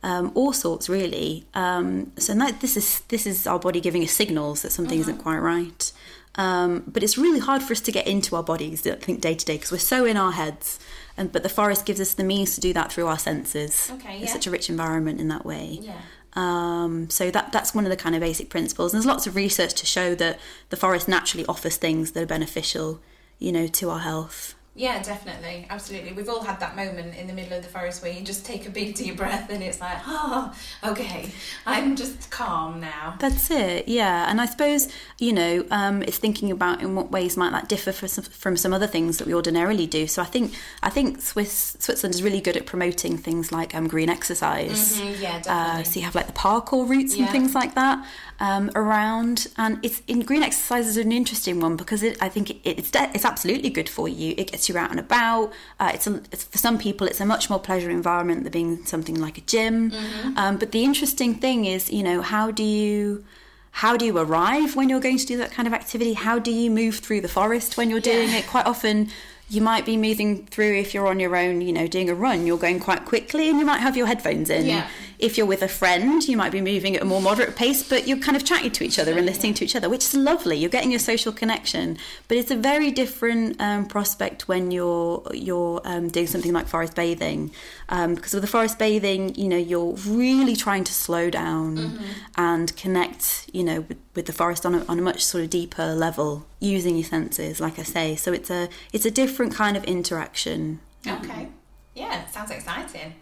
Um, 0.07 0.31
all 0.35 0.53
sorts, 0.53 0.87
really. 0.87 1.45
Um, 1.53 2.13
so 2.17 2.33
that, 2.35 2.61
this 2.61 2.77
is 2.77 3.01
this 3.09 3.27
is 3.27 3.45
our 3.45 3.59
body 3.59 3.81
giving 3.81 4.03
us 4.03 4.11
signals 4.11 4.61
that 4.61 4.71
something 4.71 4.99
isn't 4.99 5.17
quite 5.17 5.39
right. 5.39 5.91
Um, 6.35 6.83
but 6.87 7.03
it's 7.03 7.17
really 7.17 7.39
hard 7.39 7.61
for 7.61 7.73
us 7.73 7.81
to 7.81 7.91
get 7.91 8.07
into 8.07 8.35
our 8.37 8.43
bodies, 8.43 8.87
I 8.87 8.95
think, 8.95 9.19
day 9.21 9.35
to 9.35 9.45
day, 9.45 9.55
because 9.55 9.71
we're 9.71 9.79
so 9.79 10.05
in 10.05 10.15
our 10.15 10.31
heads. 10.31 10.79
And, 11.17 11.31
but 11.31 11.41
the 11.43 11.49
forest 11.49 11.85
gives 11.85 11.99
us 11.99 12.13
the 12.13 12.23
means 12.23 12.55
to 12.55 12.61
do 12.61 12.71
that 12.73 12.91
through 12.91 13.07
our 13.07 13.19
senses. 13.19 13.91
Okay, 13.95 14.19
It's 14.21 14.31
such 14.31 14.47
a 14.47 14.51
rich 14.51 14.69
environment 14.69 15.19
in 15.19 15.27
that 15.29 15.45
way. 15.45 15.79
Yeah. 15.81 15.99
Um, 16.33 17.09
so 17.09 17.31
that 17.31 17.51
that's 17.51 17.73
one 17.73 17.85
of 17.85 17.89
the 17.89 17.97
kind 17.97 18.15
of 18.15 18.21
basic 18.21 18.49
principles. 18.49 18.93
And 18.93 18.99
there's 19.01 19.13
lots 19.13 19.27
of 19.27 19.35
research 19.35 19.73
to 19.73 19.85
show 19.85 20.15
that 20.15 20.39
the 20.69 20.77
forest 20.77 21.07
naturally 21.07 21.45
offers 21.47 21.75
things 21.75 22.11
that 22.11 22.21
are 22.21 22.27
beneficial, 22.27 23.01
you 23.39 23.51
know, 23.51 23.67
to 23.67 23.89
our 23.89 23.99
health. 23.99 24.53
Yeah, 24.77 25.01
definitely, 25.01 25.65
absolutely. 25.71 26.13
We've 26.13 26.29
all 26.29 26.43
had 26.43 26.59
that 26.59 26.75
moment 26.75 27.15
in 27.17 27.25
the 27.25 27.33
middle 27.33 27.57
of 27.57 27.63
the 27.63 27.69
forest 27.69 28.03
where 28.03 28.11
you 28.11 28.21
just 28.23 28.45
take 28.45 28.67
a 28.67 28.69
big 28.69 28.93
deep 28.95 29.17
breath 29.17 29.49
and 29.49 29.63
it's 29.63 29.81
like, 29.81 29.97
oh, 30.05 30.53
okay, 30.83 31.31
I'm 31.65 31.95
just 31.95 32.29
calm 32.29 32.79
now. 32.79 33.15
That's 33.19 33.49
it, 33.49 33.87
yeah. 33.87 34.29
And 34.29 34.39
I 34.39 34.45
suppose 34.45 34.87
you 35.17 35.33
know, 35.33 35.65
um, 35.71 36.03
it's 36.03 36.19
thinking 36.19 36.51
about 36.51 36.81
in 36.81 36.93
what 36.93 37.11
ways 37.11 37.35
might 37.35 37.51
that 37.53 37.67
differ 37.67 37.91
from 37.91 38.07
some, 38.07 38.23
from 38.25 38.55
some 38.55 38.71
other 38.71 38.85
things 38.85 39.17
that 39.17 39.25
we 39.25 39.33
ordinarily 39.33 39.87
do. 39.87 40.05
So 40.05 40.21
I 40.21 40.25
think 40.25 40.53
I 40.83 40.89
think 40.91 41.21
Swiss 41.21 41.75
Switzerland 41.79 42.13
is 42.13 42.21
really 42.21 42.39
good 42.39 42.55
at 42.55 42.67
promoting 42.67 43.17
things 43.17 43.51
like 43.51 43.73
um, 43.73 43.87
green 43.87 44.09
exercise. 44.09 45.01
Mm, 45.01 45.19
yeah, 45.19 45.35
Uh, 45.37 45.41
definitely. 45.41 45.83
so 45.85 45.99
you 45.99 46.05
have 46.05 46.13
like 46.15 46.27
the 46.27 46.33
parkour 46.33 46.87
routes 46.87 47.13
and 47.13 47.21
Yeah. 47.21 47.31
things 47.31 47.55
like 47.55 47.73
that 47.73 48.05
um, 48.39 48.69
around, 48.75 49.47
and 49.57 49.79
it's 49.83 50.03
in 50.07 50.19
green 50.21 50.43
exercise 50.43 50.85
is 50.87 50.97
an 50.97 51.11
interesting 51.11 51.59
one 51.59 51.75
because 51.75 52.03
it, 52.03 52.15
I 52.21 52.29
think 52.29 52.51
it, 52.51 52.57
it's 52.63 52.91
de- 52.91 53.09
it's 53.15 53.25
absolutely 53.25 53.71
good 53.71 53.89
for 53.89 54.07
you. 54.07 54.35
It 54.37 54.51
gets 54.51 54.66
you 54.69 54.77
out 54.77 54.91
and 54.91 54.99
about. 54.99 55.53
Uh, 55.79 55.91
it's, 55.93 56.07
a, 56.07 56.21
it's 56.31 56.43
for 56.43 56.57
some 56.57 56.77
people 56.77 57.07
it's 57.07 57.21
a 57.21 57.25
much 57.25 57.49
more 57.49 57.59
pleasure 57.59 57.89
environment 57.89 58.43
than 58.43 58.51
being 58.51 58.85
something 58.85 59.19
like 59.19 59.37
a 59.37 59.41
gym. 59.41 59.91
Mm-hmm. 59.91 60.37
Um, 60.37 60.57
but 60.57 60.71
the 60.71 60.83
interesting 60.83 61.35
thing 61.35 61.65
is, 61.65 61.91
you 61.91 62.03
know, 62.03 62.21
how 62.21 62.51
do 62.51 62.63
you 62.63 63.23
how 63.71 63.95
do 63.95 64.05
you 64.05 64.17
arrive 64.17 64.75
when 64.75 64.89
you're 64.89 64.99
going 64.99 65.19
to 65.19 65.25
do 65.25 65.37
that 65.37 65.51
kind 65.51 65.67
of 65.67 65.73
activity? 65.73 66.13
How 66.13 66.39
do 66.39 66.51
you 66.51 66.71
move 66.71 66.95
through 66.99 67.21
the 67.21 67.27
forest 67.27 67.77
when 67.77 67.89
you're 67.91 67.99
doing 67.99 68.29
Yeah. 68.29 68.37
it? 68.37 68.47
Quite 68.47 68.65
often, 68.65 69.09
you 69.49 69.61
might 69.61 69.85
be 69.85 69.95
moving 69.95 70.45
through 70.47 70.75
if 70.77 70.93
you're 70.93 71.07
on 71.07 71.19
your 71.19 71.35
own, 71.35 71.61
you 71.61 71.71
know, 71.71 71.87
doing 71.87 72.09
a 72.09 72.15
run, 72.15 72.45
you're 72.47 72.57
going 72.57 72.79
quite 72.79 73.05
quickly 73.05 73.49
and 73.49 73.59
you 73.59 73.65
might 73.65 73.79
have 73.79 73.95
your 73.95 74.07
headphones 74.07 74.49
in. 74.49 74.65
Yeah. 74.65 74.87
If 75.19 75.37
you're 75.37 75.47
with 75.47 75.63
a 75.63 75.67
friend, 75.67 76.27
you 76.27 76.37
might 76.37 76.51
be 76.51 76.61
moving 76.61 76.95
at 76.95 77.01
a 77.01 77.05
more 77.05 77.21
moderate 77.21 77.55
pace, 77.55 77.81
but 77.81 78.07
you're 78.07 78.19
kind 78.19 78.37
of 78.37 78.45
chatting 78.45 78.71
to 78.71 78.83
each 78.83 78.99
other 78.99 79.17
and 79.17 79.25
listening 79.25 79.55
to 79.55 79.65
each 79.65 79.75
other, 79.75 79.89
which 79.89 80.03
is 80.03 80.13
lovely. 80.13 80.57
You're 80.57 80.69
getting 80.69 80.93
a 80.93 80.99
social 80.99 81.31
connection, 81.31 81.97
but 82.27 82.37
it's 82.37 82.51
a 82.51 82.55
very 82.55 82.91
different 82.91 83.59
um, 83.59 83.87
prospect 83.87 84.47
when 84.47 84.69
you're 84.69 85.23
you're 85.33 85.81
um, 85.85 86.09
doing 86.09 86.27
something 86.27 86.53
like 86.53 86.67
forest 86.67 86.95
bathing, 86.95 87.51
um, 87.89 88.13
because 88.13 88.33
with 88.33 88.43
the 88.43 88.47
forest 88.47 88.77
bathing, 88.77 89.33
you 89.35 89.47
know, 89.47 89.57
you're 89.57 89.93
really 90.05 90.55
trying 90.55 90.83
to 90.83 90.93
slow 90.93 91.29
down 91.31 91.99
and 92.35 92.75
connect, 92.77 93.49
you 93.51 93.63
know, 93.63 93.81
with, 93.81 93.97
with 94.13 94.25
the 94.27 94.33
forest 94.33 94.65
on 94.65 94.75
a, 94.75 94.85
on 94.85 94.99
a 94.99 95.01
much 95.01 95.25
sort 95.25 95.43
of 95.43 95.49
deeper 95.49 95.95
level 95.95 96.45
using 96.59 96.95
your 96.95 97.05
senses, 97.05 97.59
like 97.59 97.79
I 97.79 97.83
say. 97.83 98.15
So 98.15 98.33
it's 98.33 98.51
a 98.51 98.69
it's 98.93 99.05
a 99.05 99.11
different 99.11 99.55
kind 99.55 99.75
of 99.75 99.83
interaction. 99.85 100.79
Okay. 101.07 101.49
Yeah, 101.95 102.27
sounds 102.27 102.51
exciting. 102.51 103.15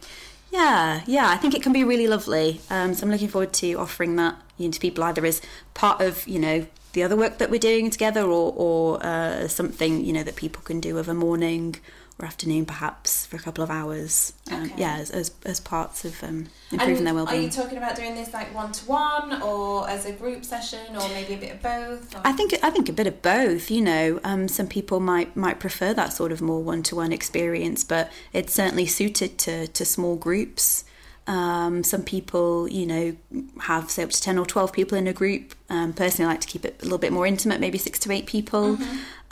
Yeah, 0.56 1.02
yeah, 1.06 1.30
I 1.30 1.36
think 1.36 1.54
it 1.54 1.62
can 1.62 1.74
be 1.74 1.84
really 1.84 2.08
lovely. 2.08 2.62
Um, 2.70 2.94
so 2.94 3.04
I'm 3.06 3.12
looking 3.12 3.28
forward 3.28 3.52
to 3.56 3.74
offering 3.74 4.16
that 4.16 4.38
you 4.58 4.68
know, 4.68 4.72
to 4.72 4.80
people 4.80 5.04
either 5.04 5.26
as 5.26 5.42
part 5.74 6.00
of 6.00 6.26
you 6.30 6.40
know 6.40 6.66
the 6.94 7.04
other 7.04 7.18
work 7.18 7.40
that 7.40 7.50
we're 7.50 7.60
doing 7.60 7.90
together, 7.90 8.22
or 8.22 8.54
or 8.56 9.06
uh, 9.06 9.50
something 9.50 10.06
you 10.06 10.14
know 10.14 10.24
that 10.24 10.38
people 10.38 10.64
can 10.64 10.80
do 10.80 10.98
of 10.98 11.10
a 11.10 11.14
morning 11.14 11.76
or 12.18 12.26
afternoon, 12.26 12.66
perhaps 12.66 13.26
for 13.26 13.36
a 13.36 13.40
couple 13.40 13.62
of 13.64 13.70
hours. 13.70 14.32
Um, 14.50 14.64
Okay. 14.64 14.74
yeah, 14.78 14.98
as, 14.98 15.12
as 15.12 15.32
as 15.46 15.60
parts 15.60 16.06
of 16.06 16.24
um, 16.24 16.48
improving 16.72 16.98
And 17.00 17.08
their 17.08 17.14
well-being 17.14 17.40
Are 17.42 17.44
you 17.44 17.50
talking 17.52 17.78
about 17.78 17.96
doing 17.98 18.16
this 18.16 18.34
like 18.34 18.54
one 18.56 18.72
to 18.72 18.86
one 18.86 19.42
or 19.42 19.90
as 19.90 20.06
a 20.06 20.14
group 20.14 20.46
session 20.46 20.96
or 20.96 21.08
maybe 21.10 21.34
a 21.34 21.38
bit 21.38 21.52
of 21.56 21.62
both? 21.62 22.16
Or? 22.16 22.22
I 22.24 22.32
think 22.32 22.54
I 22.64 22.70
think 22.70 22.88
a 22.88 22.94
bit 22.94 23.08
of 23.08 23.22
both. 23.22 23.70
You 23.70 23.82
know, 23.82 24.20
um, 24.24 24.48
some 24.48 24.68
people 24.68 25.00
might 25.00 25.36
might 25.36 25.60
prefer 25.60 25.94
that 25.94 26.14
sort 26.14 26.32
of 26.32 26.42
more 26.42 26.64
one 26.64 26.84
to 26.84 26.96
one 26.96 27.12
experience, 27.12 27.84
but 27.84 28.10
it's 28.32 28.54
certainly 28.54 28.86
suited 28.86 29.38
to 29.40 29.68
to 29.68 29.84
small 29.84 30.16
groups. 30.16 30.86
Um, 31.28 31.84
some 31.84 32.04
people, 32.04 32.68
you 32.70 32.86
know, 32.86 33.16
have 33.62 33.90
say 33.90 34.04
up 34.04 34.12
to 34.12 34.22
ten 34.22 34.38
or 34.38 34.46
twelve 34.46 34.72
people 34.72 34.96
in 34.98 35.08
a 35.08 35.14
group. 35.14 35.56
Um, 35.72 35.92
personally, 35.92 36.30
I 36.30 36.34
like 36.34 36.42
to 36.42 36.48
keep 36.48 36.64
it 36.66 36.76
a 36.82 36.84
little 36.84 37.00
bit 37.00 37.12
more 37.12 37.26
intimate, 37.26 37.60
maybe 37.60 37.80
six 37.80 37.98
to 38.00 38.12
eight 38.12 38.28
people. 38.28 38.78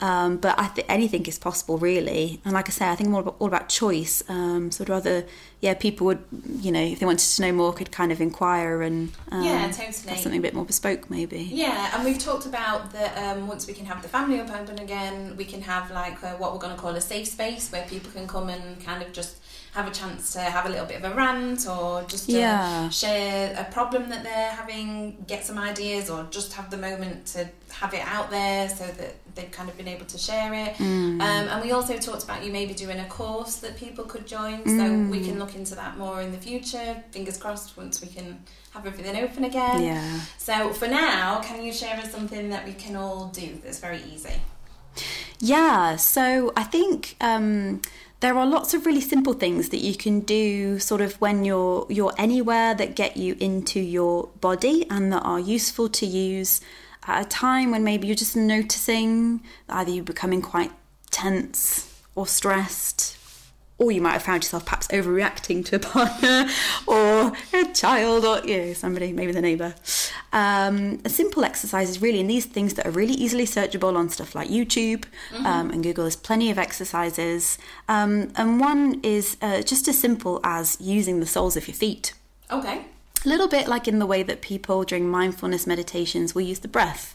Um, 0.00 0.36
but 0.38 0.58
I 0.58 0.66
think 0.66 0.86
anything 0.90 1.24
is 1.26 1.38
possible, 1.38 1.78
really. 1.78 2.40
And 2.44 2.52
like 2.52 2.68
I 2.68 2.72
say, 2.72 2.88
I 2.88 2.94
think 2.96 3.10
more 3.10 3.20
about, 3.20 3.36
all 3.38 3.48
about 3.48 3.68
choice. 3.68 4.22
Um, 4.28 4.70
so 4.70 4.84
I'd 4.84 4.90
rather, 4.90 5.24
yeah, 5.64 5.72
people 5.86 6.04
would, 6.08 6.22
you 6.60 6.70
know, 6.70 6.80
if 6.92 6.98
they 7.00 7.06
wanted 7.06 7.26
to 7.36 7.42
know 7.42 7.52
more, 7.52 7.72
could 7.72 7.90
kind 8.00 8.12
of 8.12 8.20
inquire 8.20 8.82
and 8.82 9.10
um, 9.32 9.44
Yeah, 9.44 9.70
totally. 9.70 10.16
something 10.18 10.36
a 10.38 10.42
bit 10.48 10.52
more 10.58 10.66
bespoke, 10.66 11.08
maybe. 11.08 11.40
Yeah, 11.64 11.90
and 11.94 12.04
we've 12.04 12.18
talked 12.18 12.44
about 12.52 12.92
that 12.92 13.12
um, 13.24 13.46
once 13.48 13.66
we 13.66 13.72
can 13.72 13.86
have 13.86 14.02
the 14.02 14.08
Family 14.08 14.36
Hub 14.36 14.50
open 14.60 14.78
again, 14.78 15.16
we 15.38 15.46
can 15.46 15.62
have 15.62 15.90
like 15.90 16.22
uh, 16.22 16.32
what 16.40 16.52
we're 16.52 16.58
going 16.66 16.74
to 16.76 16.80
call 16.80 16.94
a 16.96 17.00
safe 17.00 17.28
space 17.28 17.64
where 17.72 17.84
people 17.94 18.10
can 18.12 18.26
come 18.28 18.50
and 18.50 18.84
kind 18.84 19.02
of 19.02 19.08
just 19.14 19.36
have 19.72 19.88
a 19.88 19.90
chance 19.90 20.32
to 20.34 20.40
have 20.40 20.66
a 20.66 20.68
little 20.68 20.86
bit 20.86 21.02
of 21.02 21.10
a 21.10 21.14
rant 21.16 21.66
or 21.66 22.02
just 22.04 22.26
to 22.30 22.36
Yeah. 22.38 22.88
share 22.90 23.56
a 23.58 23.64
problem 23.72 24.08
that 24.10 24.22
they're 24.22 24.50
having, 24.50 25.24
get 25.26 25.44
some 25.44 25.58
ideas, 25.58 26.08
or 26.10 26.26
just 26.30 26.52
have 26.52 26.70
the 26.70 26.76
moment 26.76 27.26
to 27.34 27.48
have 27.80 27.92
it 27.94 28.04
out 28.06 28.30
there 28.30 28.68
so 28.68 28.84
that 28.86 29.12
they've 29.34 29.50
kind 29.50 29.68
of 29.68 29.76
been 29.76 29.88
able 29.88 30.06
to 30.06 30.16
share 30.16 30.54
it. 30.54 30.74
Mm. 30.74 31.20
Um, 31.20 31.48
and 31.50 31.60
we 31.64 31.72
also 31.72 31.96
talked 31.98 32.22
about 32.22 32.44
you 32.44 32.52
maybe 32.52 32.72
doing 32.72 33.00
a 33.00 33.04
course 33.06 33.56
that 33.56 33.76
people 33.76 34.04
could 34.04 34.26
join, 34.28 34.58
so 34.64 34.84
we 35.10 35.18
Mm. 35.18 35.24
can 35.26 35.38
look 35.40 35.53
into 35.56 35.74
that 35.74 35.96
more 35.96 36.20
in 36.20 36.32
the 36.32 36.38
future. 36.38 37.02
Fingers 37.10 37.36
crossed 37.36 37.76
once 37.76 38.00
we 38.00 38.08
can 38.08 38.42
have 38.72 38.86
everything 38.86 39.16
open 39.22 39.44
again. 39.44 39.82
Yeah. 39.82 40.20
So 40.38 40.72
for 40.72 40.88
now, 40.88 41.40
can 41.42 41.62
you 41.62 41.72
share 41.72 41.96
us 41.96 42.10
something 42.10 42.50
that 42.50 42.66
we 42.66 42.72
can 42.72 42.96
all 42.96 43.26
do 43.26 43.58
that's 43.62 43.78
very 43.78 44.02
easy? 44.02 44.40
Yeah, 45.40 45.96
so 45.96 46.52
I 46.56 46.64
think 46.64 47.16
um, 47.20 47.82
there 48.20 48.38
are 48.38 48.46
lots 48.46 48.74
of 48.74 48.86
really 48.86 49.00
simple 49.00 49.34
things 49.34 49.68
that 49.70 49.78
you 49.78 49.94
can 49.94 50.20
do 50.20 50.78
sort 50.78 51.00
of 51.00 51.20
when 51.20 51.44
you're 51.44 51.86
you're 51.90 52.14
anywhere 52.16 52.74
that 52.74 52.94
get 52.94 53.16
you 53.16 53.36
into 53.40 53.80
your 53.80 54.28
body 54.40 54.86
and 54.88 55.12
that 55.12 55.20
are 55.20 55.40
useful 55.40 55.88
to 55.88 56.06
use 56.06 56.60
at 57.06 57.26
a 57.26 57.28
time 57.28 57.70
when 57.70 57.84
maybe 57.84 58.06
you're 58.06 58.16
just 58.16 58.36
noticing 58.36 59.42
that 59.66 59.78
either 59.78 59.90
you're 59.90 60.04
becoming 60.04 60.40
quite 60.40 60.72
tense 61.10 62.02
or 62.14 62.26
stressed 62.26 63.18
or 63.78 63.90
you 63.90 64.00
might 64.00 64.12
have 64.12 64.22
found 64.22 64.42
yourself 64.42 64.64
perhaps 64.64 64.86
overreacting 64.88 65.64
to 65.64 65.76
a 65.76 65.78
partner 65.78 66.48
or 66.86 67.32
a 67.52 67.72
child 67.72 68.24
or 68.24 68.38
you 68.46 68.58
know, 68.58 68.72
somebody, 68.72 69.12
maybe 69.12 69.32
the 69.32 69.40
neighbour. 69.40 69.74
Um, 70.32 71.00
a 71.04 71.08
simple 71.08 71.44
exercise 71.44 71.90
is 71.90 72.00
really, 72.00 72.20
and 72.20 72.30
these 72.30 72.46
things 72.46 72.74
that 72.74 72.86
are 72.86 72.90
really 72.90 73.14
easily 73.14 73.46
searchable 73.46 73.96
on 73.96 74.08
stuff 74.08 74.34
like 74.34 74.48
YouTube 74.48 75.04
um, 75.44 75.70
and 75.70 75.82
Google, 75.82 76.04
there's 76.04 76.16
plenty 76.16 76.50
of 76.50 76.58
exercises. 76.58 77.58
Um, 77.88 78.32
and 78.36 78.60
one 78.60 79.00
is 79.02 79.36
uh, 79.42 79.62
just 79.62 79.88
as 79.88 79.98
simple 79.98 80.40
as 80.44 80.76
using 80.80 81.20
the 81.20 81.26
soles 81.26 81.56
of 81.56 81.66
your 81.66 81.74
feet. 81.74 82.14
Okay. 82.50 82.84
A 83.24 83.28
little 83.28 83.48
bit 83.48 83.68
like 83.68 83.88
in 83.88 83.98
the 83.98 84.06
way 84.06 84.22
that 84.22 84.42
people 84.42 84.84
during 84.84 85.08
mindfulness 85.08 85.66
meditations 85.66 86.34
will 86.34 86.42
use 86.42 86.58
the 86.58 86.68
breath. 86.68 87.14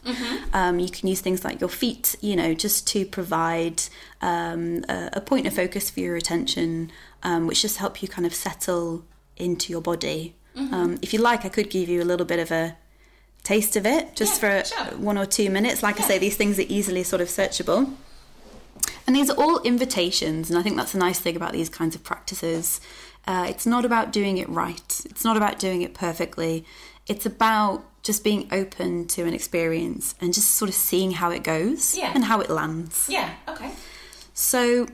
Um, 0.52 0.78
you 0.80 0.88
can 0.90 1.08
use 1.08 1.20
things 1.20 1.44
like 1.44 1.60
your 1.60 1.68
feet, 1.70 2.16
you 2.20 2.34
know, 2.34 2.52
just 2.54 2.86
to 2.88 3.06
provide 3.06 3.82
um, 4.20 4.84
a, 4.88 5.10
a 5.14 5.20
point 5.20 5.46
of 5.46 5.54
focus 5.54 5.88
for 5.90 6.00
your 6.00 6.16
attention, 6.16 6.90
um, 7.22 7.46
which 7.46 7.62
just 7.62 7.76
help 7.76 8.02
you 8.02 8.08
kind 8.08 8.26
of 8.26 8.34
settle 8.34 9.04
into 9.36 9.72
your 9.72 9.80
body. 9.80 10.34
Um, 10.56 10.98
if 11.00 11.14
you 11.14 11.20
like, 11.20 11.44
I 11.46 11.48
could 11.48 11.70
give 11.70 11.88
you 11.88 12.02
a 12.02 12.04
little 12.04 12.26
bit 12.26 12.38
of 12.38 12.50
a 12.50 12.76
taste 13.44 13.76
of 13.76 13.86
it 13.86 14.14
just 14.16 14.42
Yeah, 14.42 14.62
for 14.62 14.68
sure. 14.68 14.98
one 14.98 15.16
or 15.16 15.24
two 15.24 15.48
minutes. 15.48 15.82
Like 15.82 15.98
I 16.00 16.02
say, 16.02 16.18
these 16.18 16.36
things 16.36 16.58
are 16.58 16.66
easily 16.68 17.02
sort 17.02 17.22
of 17.22 17.28
searchable. 17.28 17.94
And 19.06 19.16
these 19.16 19.30
are 19.30 19.36
all 19.36 19.60
invitations, 19.62 20.50
and 20.50 20.58
I 20.58 20.62
think 20.62 20.76
that's 20.76 20.94
a 20.94 20.98
nice 20.98 21.18
thing 21.18 21.34
about 21.34 21.52
these 21.52 21.68
kinds 21.68 21.94
of 21.94 22.04
practices. 22.04 22.80
Uh, 23.26 23.46
it's 23.48 23.66
not 23.66 23.84
about 23.84 24.12
doing 24.12 24.38
it 24.38 24.48
right, 24.48 25.00
it's 25.04 25.24
not 25.24 25.36
about 25.36 25.58
doing 25.58 25.82
it 25.82 25.94
perfectly. 25.94 26.64
It's 27.06 27.26
about 27.26 27.84
just 28.02 28.24
being 28.24 28.48
open 28.52 29.06
to 29.08 29.22
an 29.26 29.34
experience 29.34 30.14
and 30.20 30.32
just 30.32 30.52
sort 30.54 30.68
of 30.68 30.74
seeing 30.74 31.12
how 31.12 31.30
it 31.30 31.42
goes 31.44 31.96
Yeah. 31.96 32.12
and 32.14 32.24
how 32.24 32.40
it 32.40 32.48
lands. 32.48 33.06
Yeah. 33.10 33.34
Okay. 33.48 33.72
So, 34.32 34.86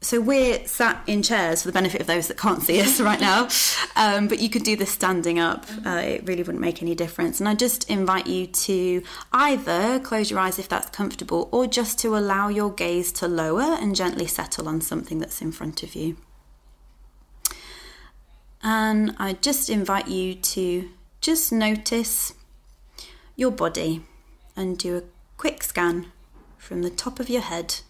so 0.00 0.20
we're 0.20 0.66
sat 0.66 1.02
in 1.06 1.22
chairs 1.22 1.62
for 1.62 1.68
the 1.68 1.72
benefit 1.72 2.00
of 2.00 2.06
those 2.06 2.28
that 2.28 2.38
can't 2.38 2.62
see 2.62 2.80
us 2.80 2.98
right 3.00 3.20
now, 3.20 3.48
um, 3.96 4.28
but 4.28 4.38
you 4.38 4.48
could 4.48 4.62
do 4.62 4.74
this 4.76 4.90
standing 4.90 5.38
up. 5.38 5.66
Uh, 5.84 5.90
it 6.04 6.26
really 6.26 6.42
wouldn't 6.42 6.60
make 6.60 6.80
any 6.82 6.94
difference. 6.94 7.40
And 7.40 7.48
I 7.48 7.54
just 7.54 7.90
invite 7.90 8.26
you 8.26 8.46
to 8.46 9.02
either 9.32 9.98
close 10.00 10.30
your 10.30 10.40
eyes 10.40 10.58
if 10.58 10.68
that's 10.68 10.88
comfortable, 10.90 11.48
or 11.52 11.66
just 11.66 11.98
to 12.00 12.16
allow 12.16 12.48
your 12.48 12.70
gaze 12.72 13.12
to 13.12 13.28
lower 13.28 13.62
and 13.80 13.94
gently 13.94 14.26
settle 14.26 14.68
on 14.68 14.80
something 14.80 15.18
that's 15.18 15.42
in 15.42 15.52
front 15.52 15.82
of 15.82 15.94
you. 15.94 16.16
And 18.66 19.14
I 19.18 19.34
just 19.34 19.68
invite 19.68 20.08
you 20.08 20.34
to 20.34 20.88
just 21.20 21.52
notice 21.52 22.32
your 23.36 23.50
body 23.50 24.02
and 24.56 24.78
do 24.78 24.96
a 24.96 25.02
quick 25.36 25.62
scan 25.62 26.06
from 26.56 26.80
the 26.80 26.88
top 26.88 27.20
of 27.20 27.28
your 27.28 27.42
head 27.42 27.80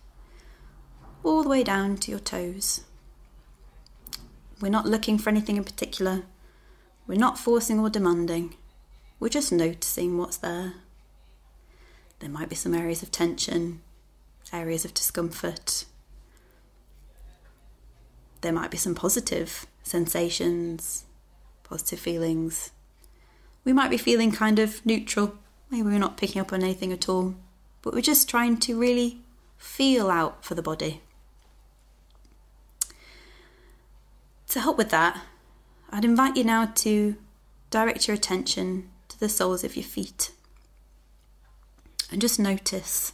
all 1.22 1.44
the 1.44 1.48
way 1.48 1.62
down 1.62 1.96
to 1.98 2.10
your 2.10 2.18
toes. 2.18 2.80
We're 4.60 4.68
not 4.68 4.84
looking 4.84 5.16
for 5.16 5.30
anything 5.30 5.56
in 5.56 5.62
particular. 5.62 6.24
We're 7.06 7.20
not 7.20 7.38
forcing 7.38 7.78
or 7.78 7.88
demanding. 7.88 8.56
We're 9.20 9.28
just 9.28 9.52
noticing 9.52 10.18
what's 10.18 10.38
there. 10.38 10.74
There 12.18 12.30
might 12.30 12.48
be 12.48 12.56
some 12.56 12.74
areas 12.74 13.00
of 13.00 13.12
tension, 13.12 13.80
areas 14.52 14.84
of 14.84 14.92
discomfort. 14.92 15.84
There 18.40 18.52
might 18.52 18.72
be 18.72 18.76
some 18.76 18.96
positive 18.96 19.66
sensations, 19.84 21.04
positive 21.62 22.00
feelings. 22.00 22.72
We 23.64 23.72
might 23.72 23.90
be 23.90 23.96
feeling 23.96 24.32
kind 24.32 24.58
of 24.58 24.84
neutral. 24.84 25.38
Maybe 25.70 25.84
we're 25.84 25.98
not 25.98 26.16
picking 26.16 26.40
up 26.40 26.52
on 26.52 26.62
anything 26.62 26.92
at 26.92 27.08
all, 27.08 27.36
but 27.82 27.94
we're 27.94 28.00
just 28.00 28.28
trying 28.28 28.58
to 28.58 28.78
really 28.78 29.20
feel 29.56 30.10
out 30.10 30.44
for 30.44 30.56
the 30.56 30.62
body. 30.62 31.00
To 34.48 34.60
help 34.60 34.76
with 34.76 34.90
that, 34.90 35.22
I'd 35.90 36.04
invite 36.04 36.36
you 36.36 36.44
now 36.44 36.66
to 36.66 37.16
direct 37.70 38.08
your 38.08 38.14
attention 38.14 38.90
to 39.08 39.18
the 39.18 39.28
soles 39.28 39.64
of 39.64 39.76
your 39.76 39.84
feet 39.84 40.30
and 42.10 42.20
just 42.20 42.38
notice 42.38 43.12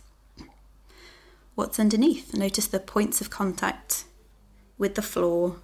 what's 1.54 1.80
underneath. 1.80 2.34
Notice 2.34 2.66
the 2.66 2.80
points 2.80 3.20
of 3.20 3.30
contact 3.30 4.04
with 4.76 4.94
the 4.94 5.02
floor, 5.02 5.56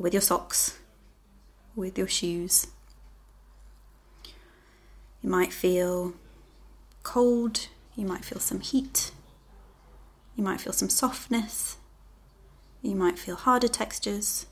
with 0.00 0.14
your 0.14 0.22
socks, 0.22 0.78
with 1.76 1.98
your 1.98 2.08
shoes. 2.08 2.68
You 5.22 5.28
might 5.28 5.52
feel 5.52 6.14
cold, 7.02 7.68
you 7.94 8.06
might 8.06 8.24
feel 8.24 8.40
some 8.40 8.60
heat, 8.60 9.12
you 10.34 10.42
might 10.42 10.58
feel 10.58 10.72
some 10.72 10.88
softness, 10.88 11.76
you 12.80 12.94
might 12.94 13.18
feel 13.18 13.36
harder 13.36 13.68
textures. 13.68 14.46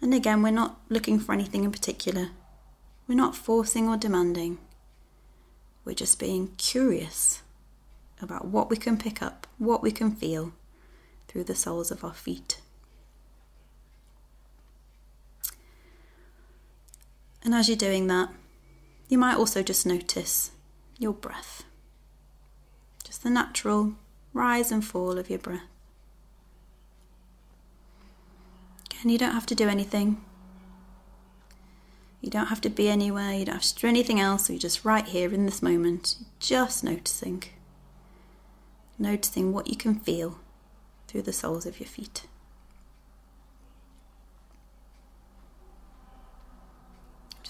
And 0.00 0.14
again, 0.14 0.40
we're 0.40 0.52
not 0.52 0.80
looking 0.88 1.18
for 1.18 1.32
anything 1.32 1.64
in 1.64 1.72
particular. 1.72 2.28
We're 3.08 3.16
not 3.16 3.34
forcing 3.34 3.88
or 3.88 3.96
demanding. 3.96 4.58
We're 5.84 5.94
just 5.94 6.20
being 6.20 6.52
curious 6.58 7.42
about 8.22 8.46
what 8.46 8.70
we 8.70 8.76
can 8.76 8.96
pick 8.96 9.20
up, 9.20 9.48
what 9.58 9.82
we 9.82 9.90
can 9.90 10.12
feel 10.12 10.52
through 11.26 11.44
the 11.44 11.56
soles 11.56 11.90
of 11.90 12.04
our 12.04 12.14
feet. 12.14 12.60
And 17.50 17.58
as 17.58 17.68
you're 17.68 17.76
doing 17.76 18.06
that, 18.06 18.28
you 19.08 19.18
might 19.18 19.36
also 19.36 19.60
just 19.60 19.84
notice 19.84 20.52
your 21.00 21.12
breath. 21.12 21.64
Just 23.02 23.24
the 23.24 23.28
natural 23.28 23.94
rise 24.32 24.70
and 24.70 24.84
fall 24.84 25.18
of 25.18 25.28
your 25.28 25.40
breath. 25.40 25.66
Again, 28.88 29.10
you 29.10 29.18
don't 29.18 29.32
have 29.32 29.46
to 29.46 29.56
do 29.56 29.68
anything. 29.68 30.20
You 32.20 32.30
don't 32.30 32.46
have 32.46 32.60
to 32.60 32.70
be 32.70 32.88
anywhere, 32.88 33.32
you 33.32 33.46
don't 33.46 33.56
have 33.56 33.64
to 33.64 33.80
do 33.80 33.88
anything 33.88 34.20
else, 34.20 34.48
you're 34.48 34.56
just 34.56 34.84
right 34.84 35.06
here 35.06 35.34
in 35.34 35.46
this 35.46 35.60
moment, 35.60 36.18
just 36.38 36.84
noticing. 36.84 37.42
Noticing 38.96 39.52
what 39.52 39.66
you 39.66 39.74
can 39.74 39.96
feel 39.96 40.38
through 41.08 41.22
the 41.22 41.32
soles 41.32 41.66
of 41.66 41.80
your 41.80 41.88
feet. 41.88 42.28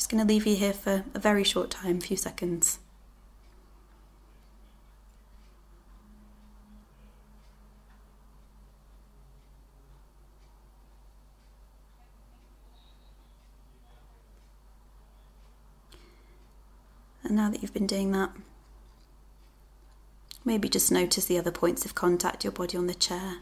Just 0.00 0.08
going 0.08 0.26
to 0.26 0.32
leave 0.32 0.46
you 0.46 0.56
here 0.56 0.72
for 0.72 1.04
a 1.12 1.18
very 1.18 1.44
short 1.44 1.68
time, 1.68 1.98
a 1.98 2.00
few 2.00 2.16
seconds. 2.16 2.78
And 17.22 17.36
now 17.36 17.50
that 17.50 17.60
you've 17.60 17.74
been 17.74 17.86
doing 17.86 18.10
that, 18.12 18.30
maybe 20.46 20.70
just 20.70 20.90
notice 20.90 21.26
the 21.26 21.36
other 21.36 21.50
points 21.50 21.84
of 21.84 21.94
contact 21.94 22.42
your 22.42 22.52
body 22.52 22.78
on 22.78 22.86
the 22.86 22.94
chair, 22.94 23.40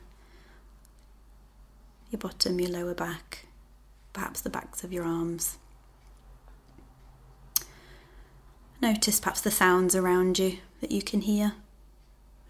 your 2.11 2.19
bottom, 2.19 2.59
your 2.59 2.71
lower 2.71 2.95
back, 2.95 3.47
perhaps 4.13 4.41
the 4.41 4.51
backs 4.51 4.83
of 4.83 4.93
your 4.93 5.05
arms. 5.05 5.59
Notice 8.81 9.19
perhaps 9.19 9.41
the 9.41 9.51
sounds 9.51 9.97
around 9.97 10.39
you 10.39 10.59
that 10.81 10.93
you 10.93 11.03
can 11.03 11.23
hear, 11.23 11.55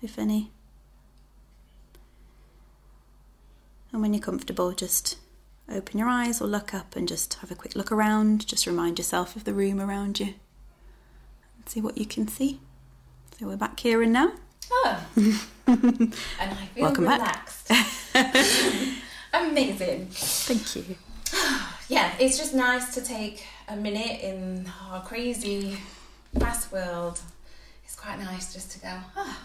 if 0.03 0.19
any. 0.19 0.51
And 3.93 4.03
when 4.03 4.13
you're 4.13 4.23
comfortable, 4.23 4.73
just 4.73 5.17
open 5.71 5.99
your 5.99 6.09
eyes 6.09 6.41
or 6.41 6.47
look 6.47 6.75
up 6.75 6.97
and 6.97 7.09
just 7.09 7.35
have 7.35 7.51
a 7.51 7.55
quick 7.55 7.75
look 7.75 7.91
around. 7.91 8.47
Just 8.47 8.67
remind 8.67 8.99
yourself 8.99 9.37
of 9.37 9.45
the 9.45 9.55
room 9.55 9.81
around 9.81 10.21
you 10.21 10.35
and 11.57 11.67
see 11.67 11.81
what 11.81 11.97
you 11.97 12.05
can 12.05 12.29
see. 12.29 12.61
So 13.39 13.47
we're 13.47 13.57
back 13.57 13.81
here 13.81 14.03
and 14.03 14.13
now. 14.13 14.33
Oh. 14.71 15.07
and 15.67 16.13
I 16.39 16.69
feel 16.75 16.85
Welcome 16.85 17.05
relaxed. 17.05 17.71
Amazing. 19.33 20.09
Thank 20.11 20.77
you. 20.77 20.97
Yeah, 21.91 22.13
it's 22.21 22.37
just 22.37 22.53
nice 22.53 22.93
to 22.93 23.01
take 23.01 23.47
a 23.67 23.75
minute 23.75 24.21
in 24.21 24.71
our 24.91 25.03
crazy 25.03 25.79
fast 26.39 26.73
world. 26.73 27.21
It's 27.85 27.97
quite 27.97 28.19
nice 28.19 28.53
just 28.53 28.71
to 28.73 28.81
go, 28.81 28.93
oh, 29.17 29.39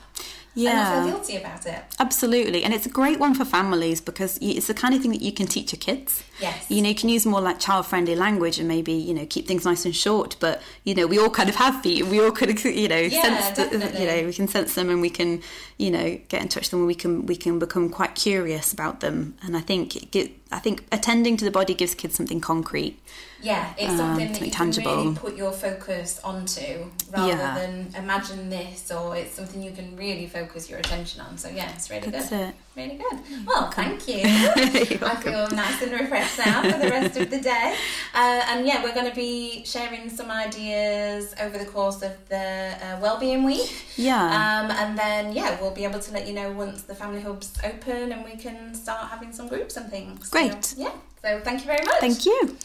Yeah. 0.54 0.72
and 0.72 0.78
not 0.78 1.06
feel 1.06 1.18
guilty 1.18 1.38
about 1.38 1.66
it. 1.66 1.82
Absolutely, 1.98 2.64
and 2.66 2.74
it's 2.74 2.86
a 2.86 2.90
great 2.90 3.18
one 3.20 3.34
for 3.34 3.46
families 3.46 4.02
because 4.02 4.38
it's 4.42 4.68
the 4.68 4.74
kind 4.74 4.94
of 4.94 5.02
thing 5.02 5.12
that 5.12 5.22
you 5.22 5.32
can 5.32 5.48
teach 5.48 5.72
your 5.72 5.80
kids. 5.80 6.24
Yes. 6.42 6.70
You 6.70 6.82
know, 6.82 6.90
you 6.90 6.96
can 6.96 7.08
use 7.10 7.26
more 7.26 7.40
like 7.40 7.60
child-friendly 7.60 8.16
language 8.16 8.60
and 8.60 8.68
maybe 8.68 8.92
you 8.92 9.14
know 9.14 9.26
keep 9.30 9.48
things 9.48 9.64
nice 9.64 9.86
and 9.86 9.96
short. 9.96 10.36
But 10.42 10.62
you 10.84 10.94
know, 10.94 11.08
we 11.08 11.18
all 11.18 11.30
kind 11.30 11.48
of 11.50 11.56
have 11.56 11.82
feet. 11.82 12.06
We 12.06 12.20
all 12.22 12.32
could 12.32 12.64
you 12.66 12.88
know 12.90 12.98
Yeah, 13.00 13.22
sense 13.40 13.58
the- 13.58 14.00
you 14.02 14.06
know 14.08 14.26
we 14.28 14.34
can 14.34 14.48
sense 14.50 14.76
them 14.76 14.90
and 14.90 15.00
we 15.02 15.10
can 15.10 15.42
you 15.78 15.90
know 15.90 16.20
get 16.28 16.42
in 16.42 16.50
touch 16.50 16.64
with 16.64 16.72
them 16.72 16.80
and 16.82 16.88
we 16.88 16.96
can 16.96 17.26
we 17.26 17.38
can 17.38 17.60
become 17.60 17.90
quite 17.90 18.14
curious 18.16 18.74
about 18.74 19.00
them. 19.00 19.36
And 19.42 19.56
I 19.56 19.62
think 19.62 19.96
it 20.16 20.43
I 20.56 20.60
think 20.60 20.84
attending 20.92 21.38
to 21.38 21.46
the 21.46 21.52
body 21.52 21.74
gives 21.74 21.96
kids 21.96 22.16
something 22.16 22.40
concrete. 22.42 23.00
Yeah, 23.42 23.74
it's 23.78 23.92
Um, 23.92 23.98
something 23.98 24.28
that 24.28 24.36
something 24.36 24.46
you 24.46 24.52
tangible. 24.52 24.92
can 24.92 25.04
really 25.04 25.16
put 25.18 25.36
your 25.36 25.52
focus 25.52 26.20
onto 26.24 26.86
rather 27.12 27.28
Yeah. 27.28 27.56
than 27.60 27.94
imagine 27.98 28.50
this 28.50 28.90
or 28.92 29.16
it's 29.18 29.36
something 29.36 29.62
you 29.62 29.72
can 29.72 29.96
really 29.98 30.28
focus 30.28 30.70
your 30.70 30.80
attention 30.80 31.22
on. 31.22 31.38
So 31.38 31.50
yeah, 31.50 31.70
it's 31.76 31.90
really 31.90 32.10
That's 32.10 32.30
good. 32.30 32.50
it. 32.50 32.56
Really 32.76 32.96
good. 32.96 33.46
Well, 33.46 33.70
thank 33.70 34.08
you. 34.08 34.22
I 34.26 35.16
feel 35.22 35.48
nice 35.56 35.82
and 35.84 35.92
refreshed 35.92 36.40
now 36.40 36.64
for 36.64 36.80
the 36.80 36.90
rest 36.90 37.20
of 37.20 37.30
the 37.30 37.40
day. 37.40 37.76
Uh, 38.16 38.42
and 38.48 38.66
yeah, 38.66 38.84
we're 38.84 38.96
going 38.96 39.08
to 39.08 39.16
be 39.16 39.64
sharing 39.64 40.10
some 40.10 40.32
ideas 40.32 41.36
over 41.40 41.60
the 41.60 41.66
course 41.66 42.02
of 42.02 42.14
the 42.30 42.76
uh, 42.82 43.00
Wellbeing 43.00 43.44
Week. 43.44 43.86
Yeah. 43.96 44.26
Um, 44.26 44.72
and 44.72 44.98
then, 44.98 45.34
yeah, 45.34 45.62
we'll 45.62 45.76
be 45.76 45.84
able 45.84 46.00
to 46.00 46.12
let 46.14 46.28
you 46.28 46.34
know 46.34 46.52
once 46.52 46.82
the 46.82 46.96
Family 46.96 47.22
Hub's 47.22 47.54
open 47.64 48.12
and 48.12 48.26
we 48.26 48.38
can 48.38 48.74
start 48.74 49.08
having 49.10 49.32
some 49.32 49.48
groups 49.48 49.78
and 49.78 49.88
things. 49.92 50.30
So, 50.30 50.40
Great. 50.40 50.74
yeah. 50.76 50.94
So 51.22 51.40
thank 51.42 51.62
you 51.62 51.68
very 51.68 51.86
much. 51.86 52.00
Thank 52.00 52.26
you. 52.26 52.58